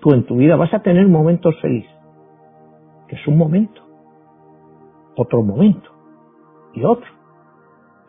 [0.00, 1.90] Tú en tu vida vas a tener momentos felices,
[3.08, 3.80] que es un momento,
[5.16, 5.90] otro momento
[6.74, 7.08] y otro,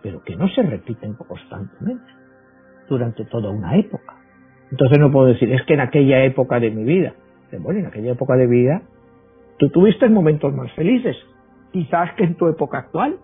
[0.01, 2.11] pero que no se repiten constantemente
[2.89, 4.15] durante toda una época.
[4.71, 7.13] Entonces no puedo decir, es que en aquella época de mi vida,
[7.59, 8.81] bueno, en aquella época de vida,
[9.57, 11.15] tú tuviste momentos más felices,
[11.75, 13.19] quizás que en tu época actual,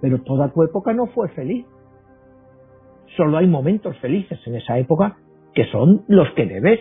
[0.00, 1.66] pero toda tu época no fue feliz.
[3.18, 5.18] Solo hay momentos felices en esa época
[5.52, 6.80] que son los que debes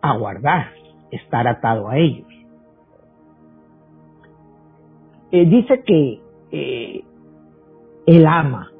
[0.00, 0.68] aguardar,
[1.10, 2.26] estar atado a ellos.
[5.30, 7.04] Eh, dice que eh,
[8.06, 8.72] él ama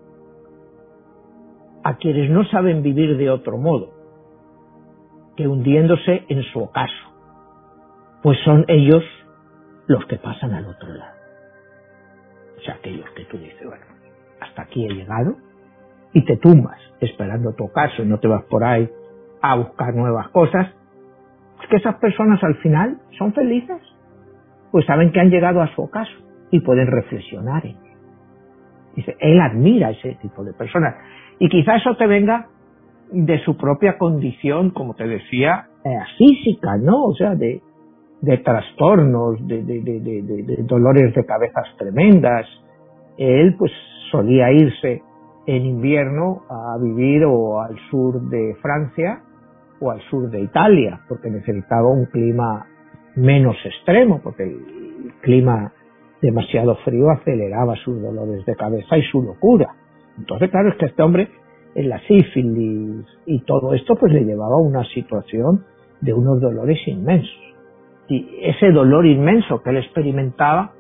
[1.85, 3.91] a quienes no saben vivir de otro modo
[5.37, 7.05] que hundiéndose en su ocaso,
[8.23, 9.05] pues son ellos
[9.89, 11.17] los que pasan al otro lado.
[12.59, 13.85] O sea, aquellos que tú dices, bueno,
[14.41, 15.37] hasta aquí he llegado,
[16.13, 18.89] y te tumbas esperando tu ocaso y no te vas por ahí
[19.43, 20.69] a buscar nuevas cosas,
[21.63, 23.81] es que esas personas al final son felices,
[24.71, 26.13] pues saben que han llegado a su ocaso
[26.51, 27.93] y pueden reflexionar en él.
[28.97, 30.97] Dice, él admira a ese tipo de personas.
[31.39, 32.49] Y quizá eso te venga
[33.13, 37.05] de su propia condición, como te decía, eh, física, ¿no?
[37.05, 37.63] O sea, de,
[38.21, 42.47] de trastornos, de, dolores de cabezas tremendas.
[43.17, 43.73] Él pues
[44.11, 45.03] solía irse
[45.47, 49.23] en invierno a vivir o al sur de Francia
[49.81, 52.67] o al sur de Italia, porque necesitaba un clima
[53.15, 55.73] menos extremo, porque el clima
[56.21, 59.75] demasiado frío aceleraba sus dolores de cabeza y su locura.
[60.19, 61.29] Entonces, claro, es que este hombre
[61.75, 65.65] en la sífilis y todo esto, pues le llevaba a una situación
[66.01, 67.48] de unos dolores inmensos.
[68.09, 70.73] Ese dolor inmenso que él experimentaba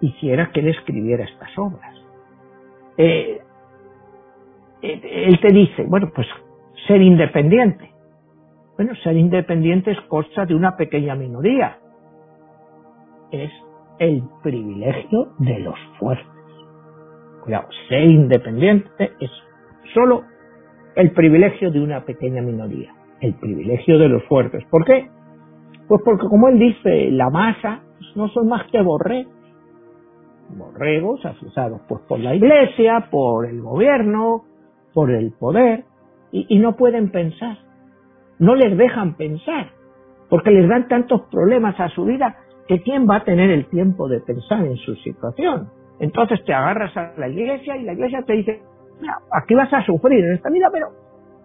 [0.00, 1.94] hiciera que él escribiera estas obras.
[2.96, 3.40] Eh,
[4.82, 6.26] eh, él te dice, bueno, pues
[6.86, 7.90] ser independiente.
[8.76, 11.78] Bueno, ser independiente es cosa de una pequeña minoría.
[13.30, 13.50] Es
[13.98, 16.26] el privilegio de los fuertes.
[17.42, 19.30] Cuidado, ser independiente es
[19.94, 20.24] solo
[20.94, 24.64] el privilegio de una pequeña minoría, el privilegio de los fuertes.
[24.70, 25.08] ¿Por qué?
[25.88, 27.80] Pues porque como él dice, la masa
[28.14, 29.32] no son más que borregos,
[30.56, 34.44] borregos asusados pues por la iglesia, por el gobierno,
[34.92, 35.84] por el poder,
[36.32, 37.58] y, y no pueden pensar,
[38.38, 39.70] no les dejan pensar,
[40.28, 44.08] porque les dan tantos problemas a su vida que quién va a tener el tiempo
[44.08, 45.68] de pensar en su situación.
[46.00, 48.62] Entonces te agarras a la iglesia y la iglesia te dice,
[49.32, 50.88] aquí vas a sufrir en esta vida, pero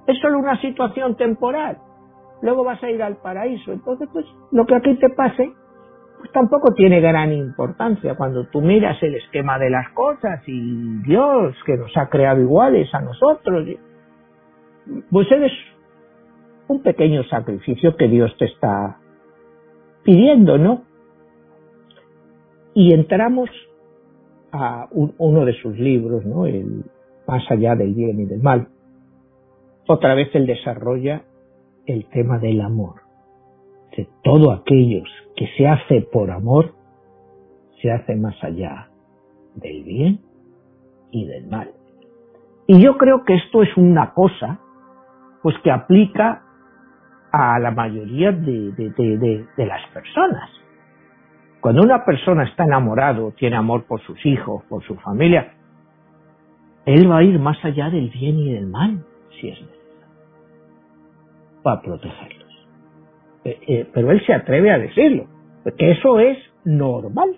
[0.08, 1.78] es solo una situación temporal.
[2.42, 3.72] Luego vas a ir al paraíso.
[3.72, 5.54] Entonces, pues, lo que aquí te pase,
[6.18, 8.16] pues tampoco tiene gran importancia.
[8.16, 12.94] Cuando tú miras el esquema de las cosas y Dios, que nos ha creado iguales
[12.94, 13.68] a nosotros,
[15.10, 15.52] pues eres
[16.68, 18.98] un pequeño sacrificio que Dios te está
[20.04, 20.84] pidiendo, ¿no?
[22.74, 23.50] Y entramos
[24.52, 26.46] a uno de sus libros, ¿no?
[26.46, 26.86] El,
[27.28, 28.68] más allá del bien y del mal.
[29.88, 31.24] Otra vez él desarrolla
[31.94, 33.02] el tema del amor.
[33.96, 36.74] De todo aquellos que se hace por amor,
[37.82, 38.90] se hace más allá
[39.56, 40.22] del bien
[41.12, 41.72] y del mal.
[42.68, 44.60] Y yo creo que esto es una cosa,
[45.42, 46.44] pues que aplica
[47.32, 50.50] a la mayoría de, de las personas.
[51.60, 55.54] Cuando una persona está enamorado, tiene amor por sus hijos, por su familia,
[56.86, 59.06] él va a ir más allá del bien y del mal,
[59.40, 59.81] si es necesario,
[61.64, 62.68] para protegerlos.
[63.44, 65.26] Eh, eh, pero él se atreve a decirlo,
[65.78, 67.36] que eso es normal.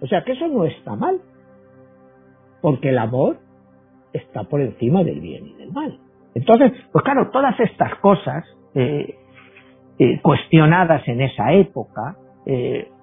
[0.00, 1.20] O sea, que eso no está mal,
[2.60, 3.38] porque el amor
[4.12, 5.98] está por encima del bien y del mal.
[6.34, 9.16] Entonces, pues claro, todas estas cosas eh,
[10.22, 12.16] cuestionadas en esa época,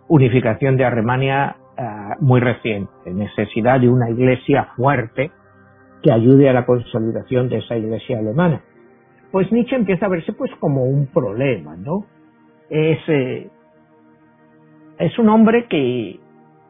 [0.09, 5.31] unificación de Alemania eh, muy reciente, necesidad de una iglesia fuerte
[6.03, 8.61] que ayude a la consolidación de esa iglesia alemana.
[9.31, 12.05] Pues Nietzsche empieza a verse pues como un problema, ¿no?
[12.69, 13.49] Es, eh,
[14.99, 16.19] es un hombre que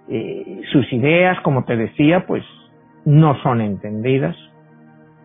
[0.09, 2.43] eh, sus ideas, como te decía, pues
[3.05, 4.35] no son entendidas,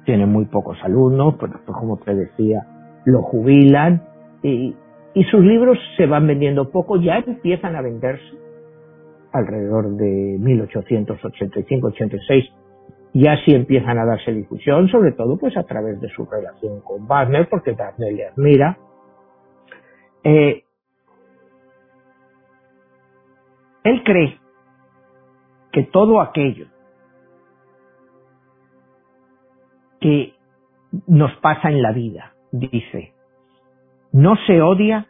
[0.04, 2.66] tiene muy pocos alumnos, pero pues, como te decía,
[3.04, 4.02] lo jubilan
[4.42, 4.74] y,
[5.14, 8.24] y sus libros se van vendiendo poco, ya empiezan a venderse
[9.32, 12.50] alrededor de 1885-86
[13.18, 17.06] ya sí empiezan a darse difusión, sobre todo pues a través de su relación con
[17.06, 18.78] Wagner, porque Wagner le admira.
[20.22, 20.64] Eh,
[23.84, 24.38] él cree
[25.72, 26.66] que todo aquello
[29.98, 30.34] que
[31.06, 33.14] nos pasa en la vida, dice,
[34.12, 35.06] no se odia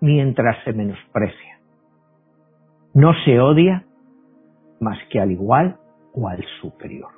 [0.00, 1.58] mientras se menosprecia.
[2.92, 3.86] No se odia
[4.78, 5.78] más que al igual
[6.12, 7.15] o al superior.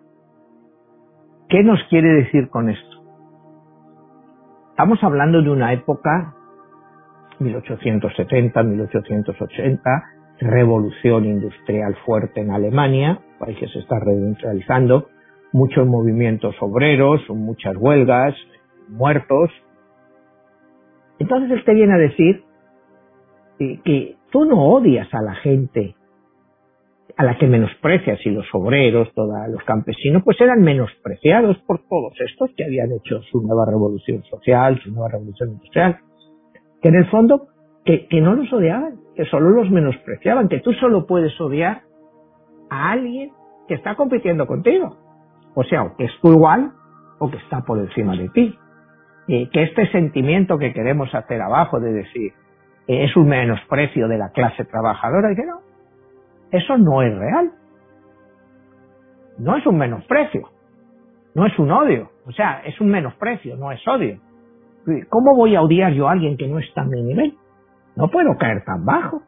[1.48, 3.02] ¿Qué nos quiere decir con esto?
[4.70, 6.34] Estamos hablando de una época,
[7.38, 9.90] 1870, 1880,
[10.40, 15.08] revolución industrial fuerte en Alemania, país que se está reindustrializando,
[15.52, 18.34] muchos movimientos obreros, muchas huelgas,
[18.88, 19.50] muertos.
[21.18, 22.44] Entonces él te viene a decir
[23.58, 25.94] que tú no odias a la gente
[27.16, 32.12] a la que menosprecias y los obreros, todos los campesinos, pues eran menospreciados por todos
[32.20, 35.98] estos que habían hecho su nueva revolución social, su nueva revolución industrial,
[36.82, 37.48] que en el fondo
[37.84, 41.82] que, no los odiaban, que solo los menospreciaban, que tú solo puedes odiar
[42.70, 43.30] a alguien
[43.66, 44.96] que está compitiendo contigo,
[45.54, 46.72] o sea, o que es tu igual
[47.18, 48.54] o que está por encima de ti.
[49.26, 52.32] Que este sentimiento que queremos hacer abajo de decir
[52.86, 55.60] es un menosprecio de la clase trabajadora, y que no,
[56.50, 57.52] eso no es real.
[59.38, 60.48] No es un menosprecio.
[61.34, 62.10] No es un odio.
[62.26, 64.18] O sea, es un menosprecio, no es odio.
[65.10, 67.34] ¿Cómo voy a odiar yo a alguien que no está a mi nivel?
[67.96, 69.22] No puedo caer tan bajo.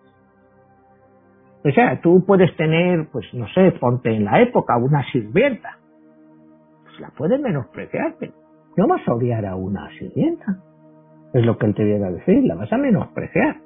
[1.63, 5.77] O sea, tú puedes tener, pues no sé, ponte en la época una sirvienta.
[6.85, 8.33] Pues la puedes menospreciar, pero
[8.77, 10.59] no vas a odiar a una sirvienta.
[11.35, 13.57] Es lo que él te viene a decir, la vas a menospreciar.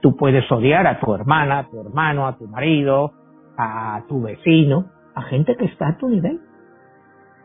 [0.00, 3.12] Tú puedes odiar a tu hermana, a tu hermano, a tu marido,
[3.56, 6.40] a tu vecino, a gente que está a tu nivel.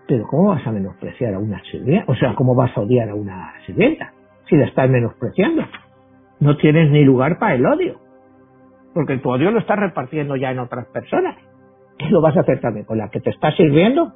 [0.08, 2.12] Pero ¿cómo vas a menospreciar a una sirvienta?
[2.12, 4.12] O sea, ¿cómo vas a odiar a una sirvienta
[4.50, 5.64] si la estás menospreciando?
[6.40, 8.00] No tienes ni lugar para el odio.
[8.94, 11.38] Porque tu odio lo estás repartiendo ya en otras personas.
[11.98, 12.86] ¿Qué lo vas a hacer también?
[12.86, 14.14] ¿Con la que te está sirviendo?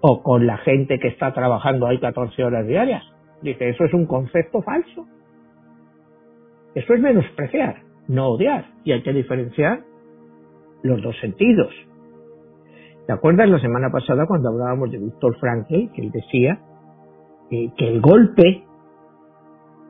[0.00, 3.02] ¿O con la gente que está trabajando ahí 14 horas diarias?
[3.42, 5.06] Dice, eso es un concepto falso.
[6.78, 8.66] Eso es menospreciar, no odiar.
[8.84, 9.80] Y hay que diferenciar
[10.84, 11.74] los dos sentidos.
[13.04, 16.60] ¿Te acuerdas la semana pasada cuando hablábamos de Víctor Frankl, que él decía
[17.50, 18.62] que el golpe,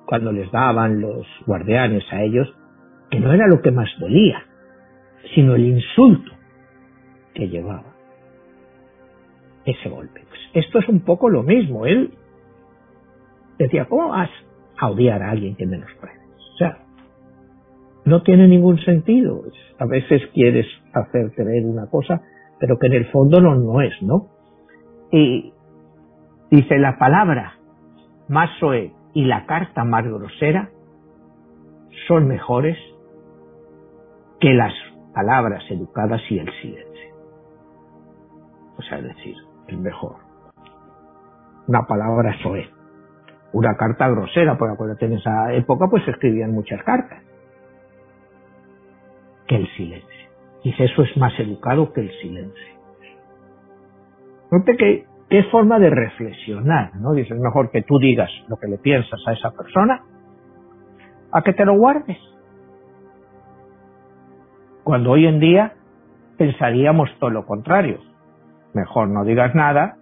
[0.07, 2.49] cuando les daban los guardianes a ellos,
[3.11, 4.43] que no era lo que más dolía,
[5.35, 6.33] sino el insulto
[7.35, 7.93] que llevaba
[9.67, 10.23] ese golpe.
[10.27, 11.85] Pues esto es un poco lo mismo.
[11.85, 12.15] Él
[13.59, 14.31] decía, ¿cómo vas
[14.79, 16.18] a odiar a alguien que menosprecia?
[16.59, 16.77] O sea,
[18.05, 19.43] no tiene ningún sentido.
[19.79, 22.21] A veces quieres hacer creer una cosa,
[22.59, 24.27] pero que en el fondo no, no es, ¿no?
[25.13, 25.53] Y
[26.51, 27.59] dice la palabra
[28.27, 30.71] más soe y la carta más grosera
[32.09, 32.77] son mejores
[34.41, 34.73] que las
[35.15, 37.15] palabras educadas y el silencio.
[38.79, 39.37] O sea, es decir,
[39.69, 40.17] es mejor.
[41.69, 42.78] Una palabra soe
[43.53, 47.23] una carta grosera, porque acuérdate, en esa época pues escribían muchas cartas,
[49.47, 50.29] que el silencio.
[50.63, 52.67] Dice, eso es más educado que el silencio.
[54.51, 57.13] Note que, qué forma de reflexionar, ¿no?
[57.13, 60.03] Dice, es mejor que tú digas lo que le piensas a esa persona,
[61.33, 62.19] a que te lo guardes.
[64.85, 65.75] Cuando hoy en día
[66.39, 67.99] pensaríamos todo lo contrario.
[68.73, 69.97] Mejor no digas nada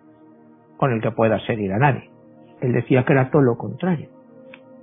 [0.77, 2.16] con el que pueda herir a nadie.
[2.61, 4.09] Él decía que era todo lo contrario,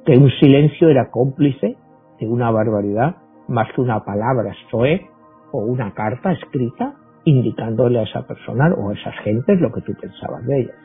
[0.05, 1.75] que un silencio era cómplice
[2.19, 3.17] de una barbaridad
[3.47, 5.07] más que una palabra soe
[5.51, 6.95] o una carta escrita
[7.25, 10.75] indicándole a esa persona o a esas gentes lo que tú pensabas de ellas.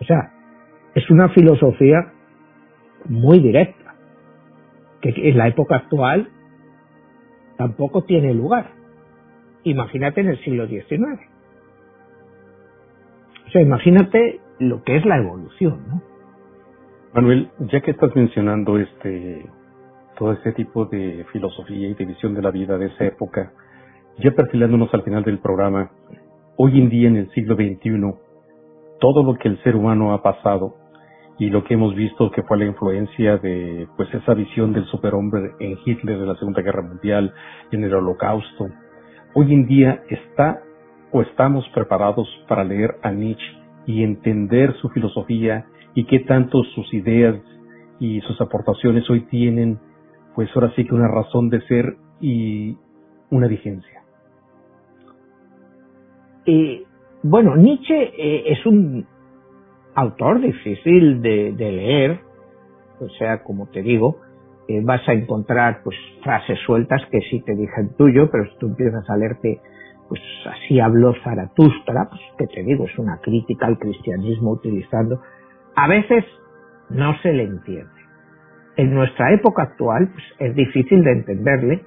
[0.00, 0.32] O sea,
[0.94, 2.12] es una filosofía
[3.06, 3.94] muy directa,
[5.00, 6.28] que en la época actual
[7.56, 8.70] tampoco tiene lugar.
[9.64, 11.20] Imagínate en el siglo XIX.
[13.46, 16.11] O sea, imagínate lo que es la evolución, ¿no?
[17.14, 19.44] Manuel, ya que estás mencionando este
[20.16, 23.52] todo este tipo de filosofía y de visión de la vida de esa época,
[24.18, 25.90] ya perfilándonos al final del programa,
[26.56, 28.14] hoy en día en el siglo XXI,
[28.98, 30.76] todo lo que el ser humano ha pasado
[31.38, 35.50] y lo que hemos visto que fue la influencia de pues esa visión del superhombre
[35.60, 37.34] en Hitler en la Segunda Guerra Mundial,
[37.72, 38.68] en el Holocausto,
[39.34, 40.62] hoy en día está
[41.10, 43.44] o estamos preparados para leer a Nietzsche
[43.86, 47.36] y entender su filosofía y qué tanto sus ideas
[47.98, 49.78] y sus aportaciones hoy tienen
[50.34, 52.76] pues ahora sí que una razón de ser y
[53.30, 54.02] una vigencia.
[56.44, 56.84] Y
[57.22, 59.06] bueno, Nietzsche eh, es un
[59.94, 62.20] autor difícil de, leer,
[63.00, 64.16] o sea, como te digo,
[64.68, 68.66] eh, vas a encontrar pues frases sueltas que sí te dije tuyo, pero si tú
[68.68, 69.60] empiezas a leerte,
[70.08, 75.20] pues así habló Zaratustra, pues que te digo, es una crítica al cristianismo utilizando,
[75.74, 76.24] a veces
[76.90, 77.90] no se le entiende.
[78.76, 81.82] En nuestra época actual pues, es difícil de entenderle,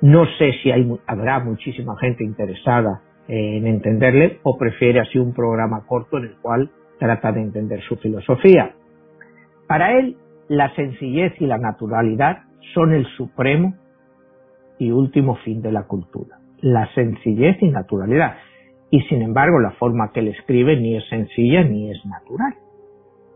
[0.00, 0.70] no sé si
[1.06, 6.70] habrá muchísima gente interesada en entenderle o prefiere así un programa corto en el cual
[6.98, 8.74] trata de entender su filosofía.
[9.66, 10.16] Para él,
[10.48, 13.74] la sencillez y la naturalidad son el supremo
[14.78, 16.38] y último fin de la cultura.
[16.60, 18.36] La sencillez y naturalidad.
[18.90, 22.54] Y sin embargo, la forma que él escribe ni es sencilla ni es natural.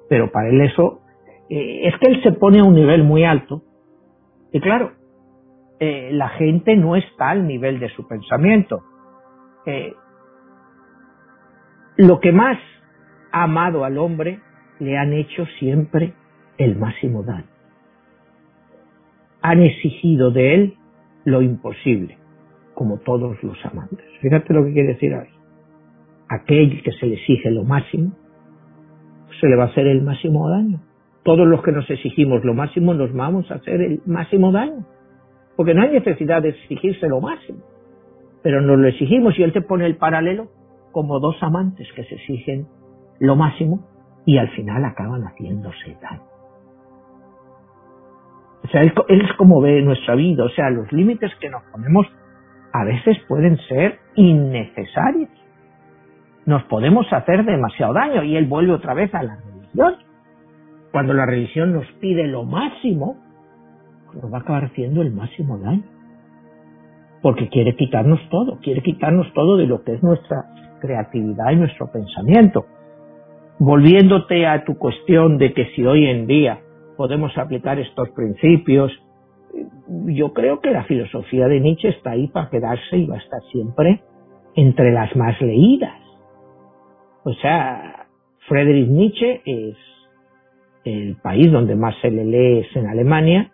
[0.09, 1.03] Pero para él eso
[1.48, 3.62] eh, es que él se pone a un nivel muy alto.
[4.53, 4.92] Y claro,
[5.80, 8.82] eh, la gente no está al nivel de su pensamiento.
[9.66, 9.94] Eh,
[11.96, 12.59] lo que más
[13.32, 14.40] ha amado al hombre
[14.78, 16.14] le han hecho siempre
[16.59, 17.48] el máximo daño.
[19.40, 20.74] Han exigido de él
[21.24, 22.18] lo imposible,
[22.74, 24.07] como todos los amantes.
[24.20, 25.30] Fíjate lo que quiere decir ahí.
[26.28, 28.12] Aquel que se le exige lo máximo,
[29.41, 30.80] se le va a hacer el máximo daño.
[31.22, 34.85] Todos los que nos exigimos lo máximo nos vamos a hacer el máximo daño.
[35.57, 37.61] Porque no hay necesidad de exigirse lo máximo.
[38.43, 40.49] Pero nos lo exigimos y él te pone el paralelo
[40.91, 42.66] como dos amantes que se exigen
[43.20, 43.87] lo máximo
[44.26, 46.22] y al final acaban haciéndose daño.
[48.64, 52.07] O sea, él, es como ve nuestra vida, o sea, los límites que nos ponemos
[52.72, 55.30] a veces pueden ser innecesarios.
[56.47, 59.95] Nos podemos hacer demasiado daño y él vuelve otra vez a la religión.
[60.90, 63.16] Cuando la religión nos pide lo máximo,
[64.14, 65.84] nos va a acabar haciendo el máximo daño.
[67.22, 70.47] Porque quiere quitarnos todo, quiere quitarnos todo de lo que es nuestra
[70.80, 72.66] creatividad y nuestro pensamiento.
[73.59, 76.59] Volviéndote a tu cuestión de que si hoy en día
[76.97, 78.90] podemos aplicar estos principios,
[80.07, 83.40] yo creo que la filosofía de Nietzsche está ahí para quedarse y va a estar
[83.53, 84.03] siempre
[84.57, 86.01] entre las más leídas.
[87.24, 88.06] O sea,
[88.48, 89.76] Friedrich Nietzsche es
[90.84, 93.52] el país donde más se le lee es en Alemania,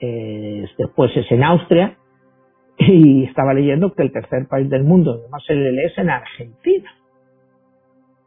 [0.00, 1.96] después es en Austria,
[2.78, 5.98] y estaba leyendo que el tercer país del mundo donde más se le lee es
[5.98, 6.90] en Argentina.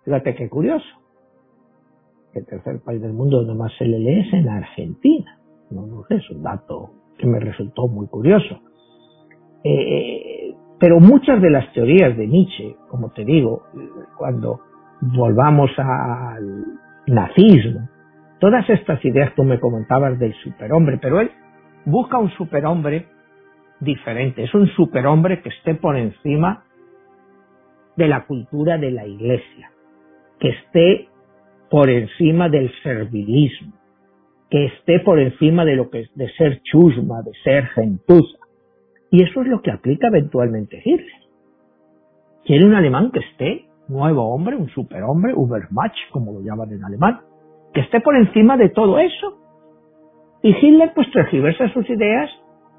[0.06, 0.86] Fíjate qué curioso.
[2.34, 5.40] El tercer país del mundo donde más se le lee es en Argentina.
[5.70, 8.60] No, no sé, es un dato que me resultó muy curioso.
[9.64, 10.33] Eh,
[10.84, 13.64] pero muchas de las teorías de Nietzsche, como te digo,
[14.18, 14.60] cuando
[15.00, 16.66] volvamos al
[17.08, 17.88] nazismo,
[18.42, 21.32] todas estas ideas tú me comentabas del superhombre, pero él
[21.86, 23.08] busca un superhombre
[23.80, 26.66] diferente, es un superhombre que esté por encima
[27.96, 29.72] de la cultura de la iglesia,
[30.38, 31.08] que esté
[31.70, 33.72] por encima del servilismo,
[34.50, 38.43] que esté por encima de lo que es de ser chusma, de ser gentuza.
[39.14, 41.22] Y eso es lo que aplica eventualmente Hitler.
[42.46, 47.20] Quiere un alemán que esté, nuevo hombre, un superhombre, Ubermatch, como lo llaman en alemán,
[47.76, 49.38] que esté por encima de todo eso.
[50.42, 52.28] Y Hitler pues tergiversa sus ideas,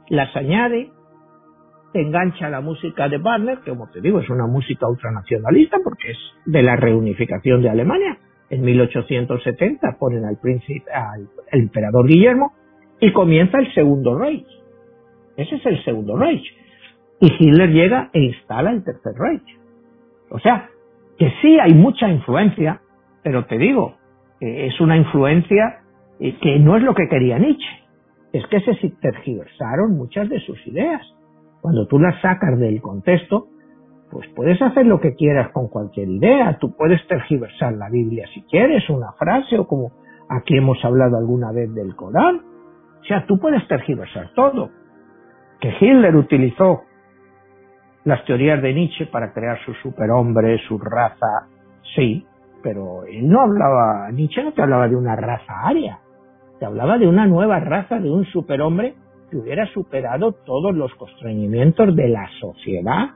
[0.09, 0.91] las añade,
[1.95, 6.19] engancha la música de Wagner, que como te digo es una música ultranacionalista porque es
[6.47, 8.19] de la reunificación de Alemania.
[8.51, 12.55] En 1870 ponen al príncipe, al emperador Guillermo
[12.99, 14.64] y comienza el segundo Reich.
[15.37, 16.45] Ese es el segundo Reich.
[17.21, 19.59] Y Hitler llega e instala el tercer Reich.
[20.31, 20.69] O sea,
[21.19, 22.81] que sí hay mucha influencia,
[23.23, 23.97] pero te digo,
[24.41, 25.81] es una influencia
[26.21, 27.85] eh, que no es lo que quería Nietzsche.
[28.33, 31.03] Es que se tergiversaron muchas de sus ideas.
[31.61, 33.47] Cuando tú las sacas del contexto,
[34.11, 36.59] pues puedes hacer lo que quieras con cualquier idea.
[36.61, 39.93] Tú puedes tergiversar la Biblia si quieres, una frase o como
[40.29, 42.43] aquí hemos hablado alguna vez del Corán.
[43.01, 44.71] O sea, tú puedes tergiversar todo.
[45.61, 46.83] Que Hitler utilizó
[48.05, 51.49] las teorías de Nietzsche para crear su superhombre, su raza,
[51.95, 52.27] sí,
[52.63, 55.99] pero él no hablaba, Nietzsche no te hablaba de una raza aria,
[56.59, 58.95] te hablaba de una nueva raza, de un superhombre
[59.31, 63.11] que hubiera superado todos los constreñimientos de la sociedad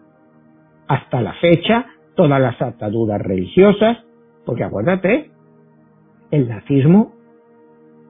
[0.87, 3.99] hasta la fecha, todas las ataduras religiosas,
[4.47, 5.31] porque acuérdate,
[6.31, 7.13] el nazismo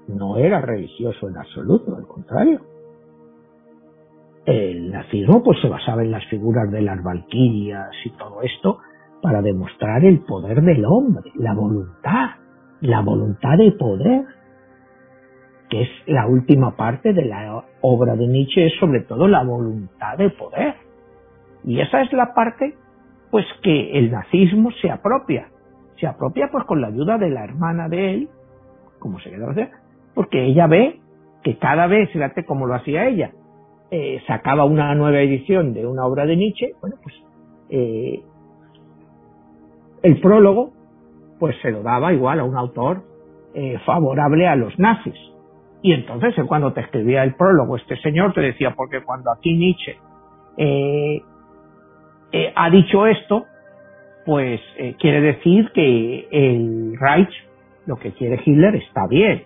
[0.07, 2.61] no era religioso en absoluto, al contrario.
[4.51, 8.79] El nazismo pues se basaba en las figuras de las valquirias y todo esto
[9.21, 12.31] para demostrar el poder del hombre, la voluntad,
[12.81, 14.25] la voluntad de poder
[15.69, 20.17] que es la última parte de la obra de Nietzsche, es sobre todo la voluntad
[20.17, 20.77] de poder.
[21.63, 22.75] Y esa es la parte,
[23.31, 25.49] pues, que el nazismo se apropia.
[26.01, 28.29] Se apropia, pues, con la ayuda de la hermana de él,
[28.99, 29.71] como se quedó hacer,
[30.15, 31.01] porque ella ve
[31.43, 33.33] que cada vez, fíjate cómo lo hacía ella,
[33.91, 37.15] eh, sacaba una nueva edición de una obra de Nietzsche, bueno, pues,
[37.71, 38.21] eh,
[40.03, 40.73] el prólogo,
[41.39, 43.03] pues se lo daba igual a un autor
[43.55, 45.15] eh, favorable a los nazis.
[45.81, 49.97] Y entonces cuando te escribía el prólogo este señor te decía, porque cuando aquí Nietzsche
[50.59, 51.23] eh,
[52.55, 53.47] ha dicho esto,
[54.27, 54.61] pues
[54.99, 57.33] quiere decir que el Reich,
[57.87, 59.45] lo que quiere Hitler, está bien.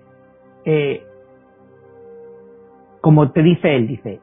[3.00, 4.20] como te dice él, dice,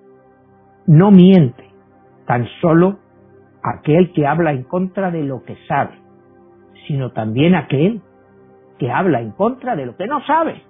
[0.90, 1.64] no miente,
[2.26, 2.98] tan solo
[3.62, 5.94] aquel que habla en contra de lo que sabe,
[6.88, 8.02] sino también aquel
[8.80, 10.64] que habla en contra de lo que no sabe.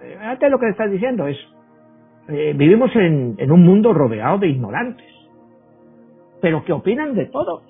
[0.00, 1.36] Fíjate lo que estás diciendo, es
[2.26, 5.06] eh, vivimos en, un mundo rodeado de ignorantes,
[6.40, 7.62] pero que opinan de todo.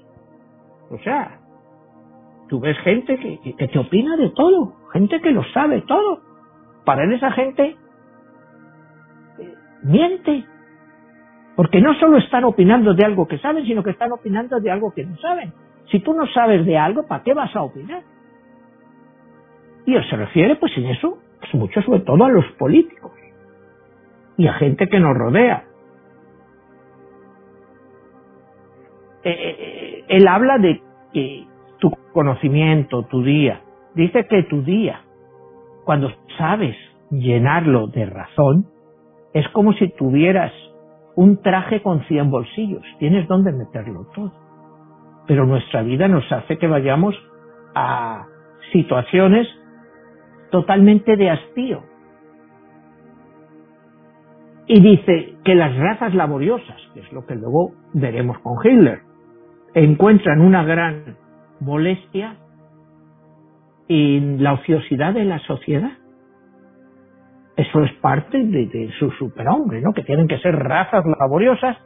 [0.91, 1.41] O sea,
[2.49, 6.23] tú ves gente que, que, te opina de todo, gente que lo sabe todo.
[6.87, 7.77] Para esa gente eh,
[9.85, 10.45] miente,
[11.57, 14.93] porque no solo están opinando de algo que saben, sino que están opinando de algo
[14.93, 15.53] que no saben.
[15.91, 18.03] Si tú no sabes de algo, ¿para qué vas a opinar?
[19.87, 23.13] Y se refiere, pues en eso, pues mucho sobre todo a los políticos
[24.37, 25.65] y a gente que nos rodea.
[29.23, 30.83] Eh, eh, eh, él habla de
[31.13, 31.47] que
[31.79, 33.61] tu conocimiento, tu día,
[33.95, 35.03] dice que tu día,
[35.85, 36.77] cuando sabes
[37.11, 38.67] llenarlo de razón,
[39.35, 40.53] es como si tuvieras
[41.17, 44.45] un traje con 100 bolsillos, tienes donde meterlo todo
[45.27, 47.15] pero nuestra vida nos hace que vayamos
[47.75, 48.27] a
[48.73, 49.49] situaciones
[50.51, 51.83] totalmente de hastío.
[54.67, 59.01] Y dice que las razas laboriosas, que es lo que luego veremos con Hitler,
[59.75, 61.17] encuentran una gran
[61.61, 62.37] molestia
[63.89, 65.93] en la ociosidad de la sociedad.
[67.57, 69.93] Eso es parte de, su superhombre, ¿no?
[69.93, 71.77] Que tienen que ser razas laboriosas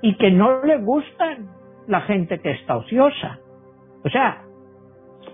[0.00, 1.50] y que no le gustan
[1.86, 3.38] la gente que está ociosa.
[4.02, 4.42] O sea,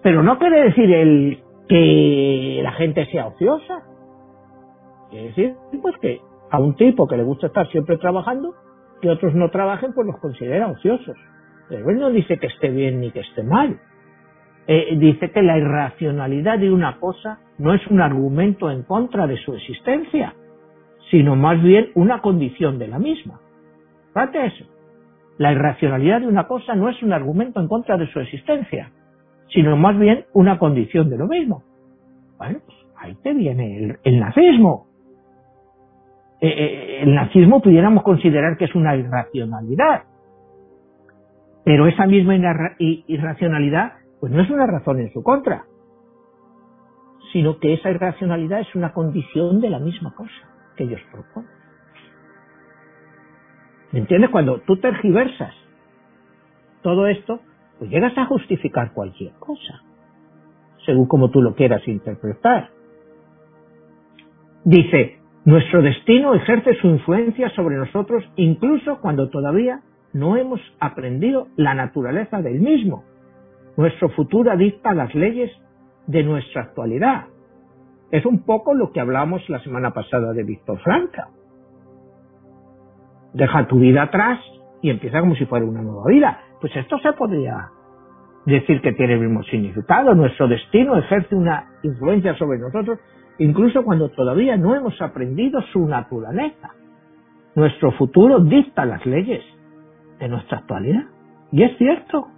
[0.02, 3.84] pero no quiere decir el que la gente sea ociosa.
[5.10, 8.54] Quiere decir, pues que a un tipo que le gusta estar siempre trabajando,
[9.00, 11.16] que otros no trabajen, pues los considera ociosos.
[11.68, 13.78] Pero él no dice que esté bien ni que esté mal.
[14.72, 19.36] Eh, dice que la irracionalidad de una cosa no es un argumento en contra de
[19.38, 20.34] su existencia,
[21.10, 23.40] sino más bien una condición de la misma.
[24.14, 24.64] Fíjate eso.
[25.38, 28.92] La irracionalidad de una cosa no es un argumento en contra de su existencia,
[29.48, 31.64] sino más bien una condición de lo mismo.
[32.38, 34.86] Bueno, pues ahí te viene el, nazismo.
[36.40, 40.04] Eh, eh, el nazismo pudiéramos considerar que es una irracionalidad,
[41.64, 42.36] pero esa misma
[42.78, 45.64] irracionalidad pues no es una razón en su contra,
[47.32, 50.32] sino que esa irracionalidad es una condición de la misma cosa
[50.76, 51.50] que ellos proponen.
[53.92, 54.30] ¿Me entiendes?
[54.30, 55.54] Cuando tú tergiversas
[56.82, 57.40] todo esto,
[57.78, 59.82] pues llegas a justificar cualquier cosa,
[60.84, 62.70] según como tú lo quieras interpretar.
[64.64, 69.80] Dice, nuestro destino ejerce su influencia sobre nosotros incluso cuando todavía
[70.12, 73.04] no hemos aprendido la naturaleza del mismo.
[73.80, 75.50] Nuestro futuro dicta las leyes
[76.06, 77.28] de nuestra actualidad.
[78.10, 81.28] Es un poco lo que hablamos la semana pasada de Víctor Franca
[83.32, 84.38] deja tu vida atrás
[84.82, 86.40] y empieza como si fuera una nueva vida.
[86.60, 87.70] Pues esto se podría
[88.44, 90.14] decir que tiene el mismo significado.
[90.14, 92.98] Nuestro destino ejerce una influencia sobre nosotros
[93.38, 96.74] incluso cuando todavía no hemos aprendido su naturaleza.
[97.54, 99.42] Nuestro futuro dicta las leyes
[100.18, 101.04] de nuestra actualidad.
[101.50, 102.28] Y es cierto.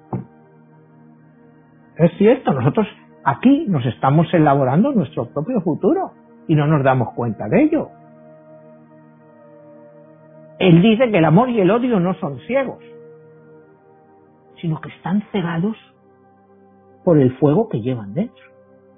[2.03, 2.88] Es cierto, nosotros
[3.22, 6.11] aquí nos estamos elaborando nuestro propio futuro
[6.48, 7.90] y no nos damos cuenta de ello.
[10.59, 12.82] Él dice que el amor y el odio no son ciegos,
[14.61, 15.76] sino que están cegados
[17.05, 18.44] por el fuego que llevan dentro.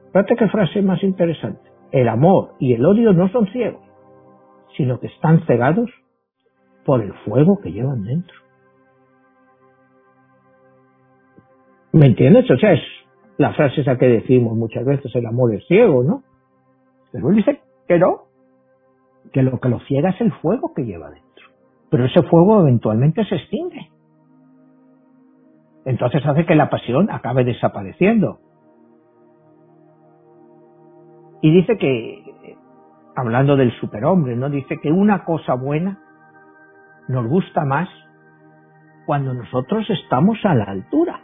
[0.06, 1.70] Fíjate qué frase más interesante.
[1.92, 3.82] El amor y el odio no son ciegos,
[4.78, 5.90] sino que están cegados
[6.86, 8.43] por el fuego que llevan dentro.
[11.94, 12.50] ¿Me entiendes?
[12.50, 12.82] O sea, es
[13.38, 16.22] la frase esa que decimos muchas veces, el amor es ciego, ¿no?
[17.10, 18.24] Pero él dice que no,
[19.32, 21.24] que lo que lo ciega es el fuego que lleva dentro
[21.94, 23.88] pero ese fuego eventualmente se extingue.
[25.84, 28.40] Entonces hace que la pasión acabe desapareciendo.
[31.40, 32.56] Y dice que,
[33.14, 34.50] hablando del superhombre, ¿no?
[34.50, 36.00] Dice que una cosa buena
[37.06, 37.88] nos gusta más
[39.06, 41.20] cuando nosotros estamos a la altura.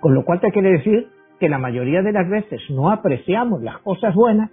[0.00, 3.78] Con lo cual te quiere decir que la mayoría de las veces no apreciamos las
[3.78, 4.50] cosas buenas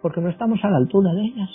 [0.00, 1.50] porque no estamos a la altura de ellas.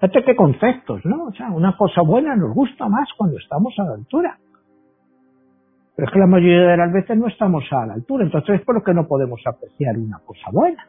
[0.00, 1.26] Fíjate qué conceptos, ¿no?
[1.26, 4.38] O sea, una cosa buena nos gusta más cuando estamos a la altura.
[5.96, 8.64] Pero es que la mayoría de las veces no estamos a la altura, entonces es
[8.64, 10.88] por lo que no podemos apreciar una cosa buena.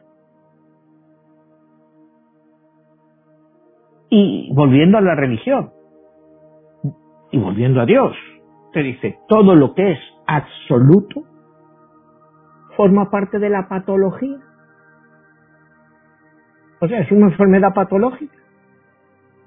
[4.10, 5.70] Y volviendo a la religión,
[7.30, 8.16] y volviendo a Dios,
[8.76, 11.22] te dice, todo lo que es absoluto
[12.76, 14.36] forma parte de la patología.
[16.82, 18.36] O sea, es una enfermedad patológica.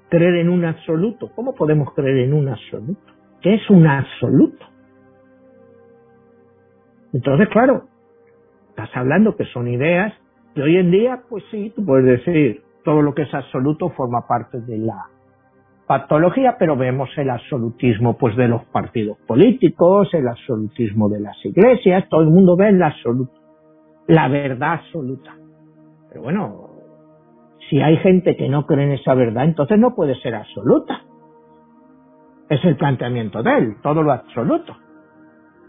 [0.08, 1.30] Creer en un absoluto.
[1.36, 3.12] ¿Cómo podemos creer en un absoluto?
[3.40, 4.66] ¿Qué es un absoluto?
[7.12, 7.84] Entonces, claro,
[8.70, 10.12] estás hablando que son ideas
[10.56, 14.26] que hoy en día, pues sí, tú puedes decir, todo lo que es absoluto forma
[14.26, 15.06] parte de la
[15.90, 22.08] patología, pero vemos el absolutismo pues de los partidos políticos, el absolutismo de las iglesias,
[22.08, 23.32] todo el mundo ve el absoluto,
[24.06, 25.34] la verdad absoluta.
[26.08, 26.68] Pero bueno,
[27.68, 31.00] si hay gente que no cree en esa verdad, entonces no puede ser absoluta.
[32.48, 34.76] Es el planteamiento de él, todo lo absoluto.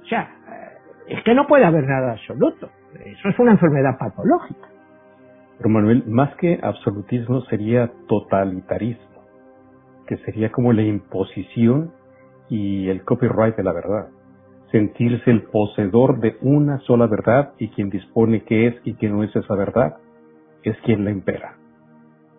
[0.03, 2.69] O sea, eh, es que no puede haber nada absoluto.
[3.03, 4.69] Eso es una enfermedad patológica.
[5.57, 9.10] Pero Manuel, más que absolutismo sería totalitarismo,
[10.07, 11.91] que sería como la imposición
[12.49, 14.07] y el copyright de la verdad.
[14.71, 19.23] Sentirse el poseedor de una sola verdad y quien dispone qué es y qué no
[19.23, 19.97] es esa verdad
[20.63, 21.55] es quien la impera.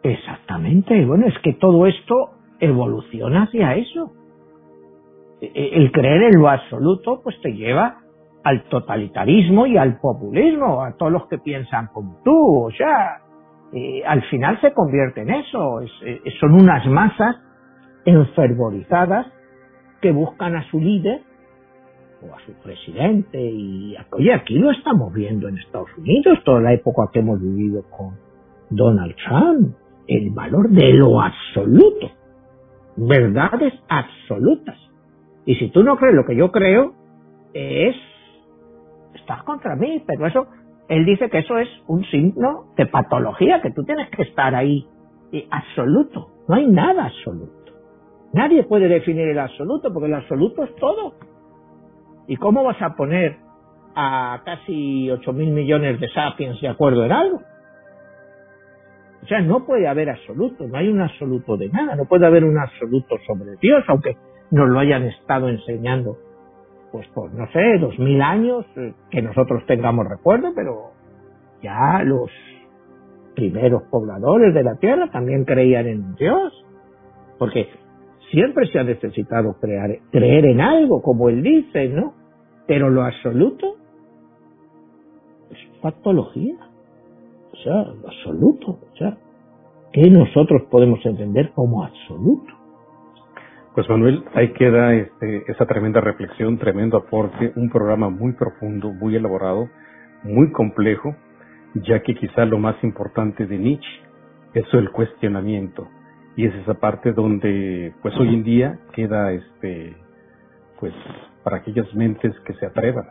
[0.03, 1.05] Exactamente.
[1.05, 4.13] Bueno, es que todo esto evoluciona hacia eso.
[5.41, 7.99] E, e, el creer en lo absoluto, pues te lleva
[8.45, 12.67] al totalitarismo y al populismo, a todos los que piensan como tú.
[12.67, 13.21] O sea,
[13.73, 15.81] eh, al final se convierte en eso.
[15.81, 17.37] Eh, son unas masas
[18.05, 19.27] enfervorizadas
[20.01, 21.23] que buscan a su líder
[22.23, 23.41] o a su presidente.
[23.41, 27.83] Y oye, aquí lo estamos viendo en Estados Unidos, toda la época que hemos vivido
[27.91, 28.17] con
[28.71, 29.77] Donald Trump
[30.07, 32.11] el valor de lo absoluto,
[32.97, 34.77] verdades absolutas.
[35.45, 36.93] Y si tú no crees lo que yo creo,
[37.55, 37.97] es,
[39.15, 40.47] estás contra mí, pero eso,
[40.89, 44.87] él dice que eso es un signo de patología, que tú tienes que estar ahí,
[45.51, 47.62] absoluto, no hay nada absoluto.
[48.33, 51.15] Nadie puede definir el absoluto, porque el absoluto es todo.
[52.27, 53.37] ¿Y cómo vas a poner
[53.95, 57.43] a casi 8 mil millones de sapiens de acuerdo en algo?
[59.23, 62.45] O sea, no puede haber absoluto, no hay un absoluto de nada, no puede haber
[62.45, 64.17] un absoluto sobre Dios, aunque
[64.51, 66.17] nos lo hayan estado enseñando,
[66.91, 70.91] pues por, no sé, dos mil años, eh, que nosotros tengamos recuerdo, pero
[71.63, 72.31] ya los
[73.37, 76.53] primeros pobladores de la tierra también creían en Dios,
[77.39, 77.69] porque
[78.33, 82.15] siempre se ha necesitado crear, creer en algo, como él dice, ¿no?
[82.67, 83.77] Pero lo absoluto
[85.51, 86.57] es patología
[87.53, 89.17] o sea, absoluto, o sea,
[89.93, 92.53] ¿qué nosotros podemos entender como absoluto?
[93.75, 99.17] Pues Manuel, ahí queda este, esa tremenda reflexión, tremendo aporte, un programa muy profundo, muy
[99.17, 99.69] elaborado,
[100.25, 101.15] muy complejo,
[101.75, 104.01] ya que quizá lo más importante de Nietzsche
[104.55, 105.89] es el cuestionamiento
[106.37, 109.97] y es esa parte donde pues hoy en día queda este
[110.81, 110.95] pues
[111.45, 113.07] para aquellas mentes que se atrevan,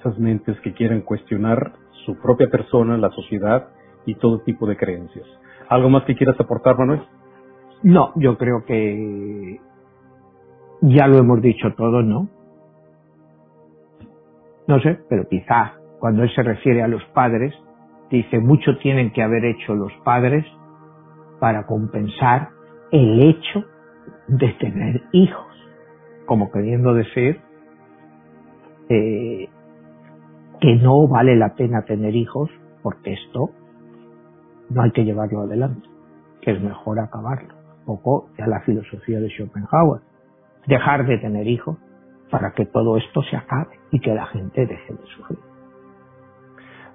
[0.00, 1.72] esas mentes que quieran cuestionar
[2.04, 3.68] su propia persona, la sociedad
[4.04, 5.26] y todo tipo de creencias.
[5.68, 7.02] ¿Algo más que quieras aportar, Manuel?
[7.82, 9.60] No, yo creo que
[10.82, 12.28] ya lo hemos dicho todo, ¿no?
[14.68, 17.54] No sé, pero quizá cuando él se refiere a los padres,
[18.10, 20.44] dice, mucho tienen que haber hecho los padres
[21.40, 22.55] para compensar
[22.90, 23.64] el hecho
[24.28, 25.46] de tener hijos,
[26.26, 27.40] como queriendo decir
[28.88, 29.48] eh,
[30.60, 32.50] que no vale la pena tener hijos
[32.82, 33.50] porque esto
[34.70, 35.88] no hay que llevarlo adelante,
[36.40, 37.54] que es mejor acabarlo.
[37.80, 40.02] Un poco ya la filosofía de Schopenhauer,
[40.66, 41.78] dejar de tener hijos
[42.30, 45.38] para que todo esto se acabe y que la gente deje de sufrir.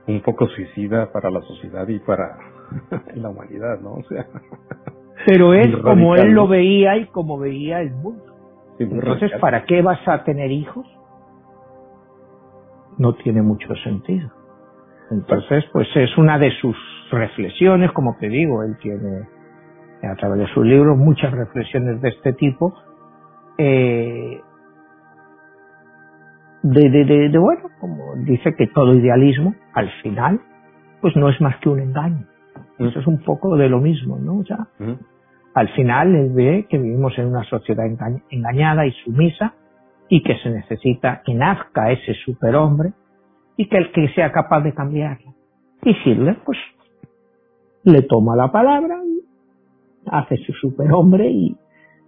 [0.08, 2.38] Un poco suicida para la sociedad y para
[3.16, 3.94] la humanidad, ¿no?
[3.94, 4.26] O sea,
[5.26, 8.24] Pero es como él lo veía y como veía el mundo.
[8.80, 10.86] Entonces, ¿para qué vas a tener hijos?
[12.98, 14.30] No tiene mucho sentido.
[15.12, 16.76] Entonces, pues es una de sus
[17.12, 19.28] reflexiones, como te digo, él tiene
[20.04, 22.74] a través de sus libros muchas reflexiones de este tipo,
[23.58, 24.42] eh,
[26.64, 30.42] de, de, de, bueno, como dice que todo idealismo al final
[31.02, 32.28] pues no es más que un engaño.
[32.78, 34.40] Eso es un poco de lo mismo, ¿no?
[34.40, 34.68] O sea,
[35.54, 37.86] al final él ve que vivimos en una sociedad
[38.30, 39.54] engañada y sumisa
[40.10, 42.94] y que se necesita que nazca ese superhombre
[43.58, 45.32] y que el que sea capaz de cambiarla.
[45.84, 46.58] Y Hitler, pues,
[47.84, 49.22] le toma la palabra y
[50.06, 51.56] hace su superhombre y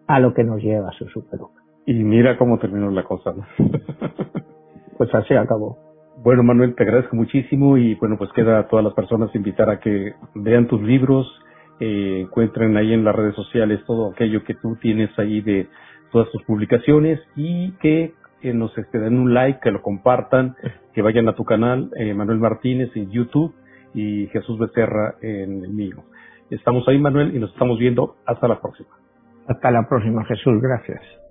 [0.08, 1.64] a lo que nos lleva su superhombre.
[1.86, 3.34] Y mira cómo terminó la cosa.
[4.98, 5.78] pues así acabó.
[6.24, 9.80] Bueno, Manuel, te agradezco muchísimo y bueno, pues queda a todas las personas invitar a
[9.80, 11.28] que vean tus libros,
[11.80, 15.68] eh, encuentren ahí en las redes sociales todo aquello que tú tienes ahí de
[16.12, 18.14] todas tus publicaciones y que
[18.44, 20.56] nos este, den un like, que lo compartan,
[20.94, 23.56] que vayan a tu canal, eh, Manuel Martínez en YouTube
[23.94, 26.04] y Jesús Becerra en el mío.
[26.50, 28.18] Estamos ahí, Manuel, y nos estamos viendo.
[28.26, 28.90] Hasta la próxima.
[29.48, 30.62] Hasta la próxima, Jesús.
[30.62, 31.23] Gracias.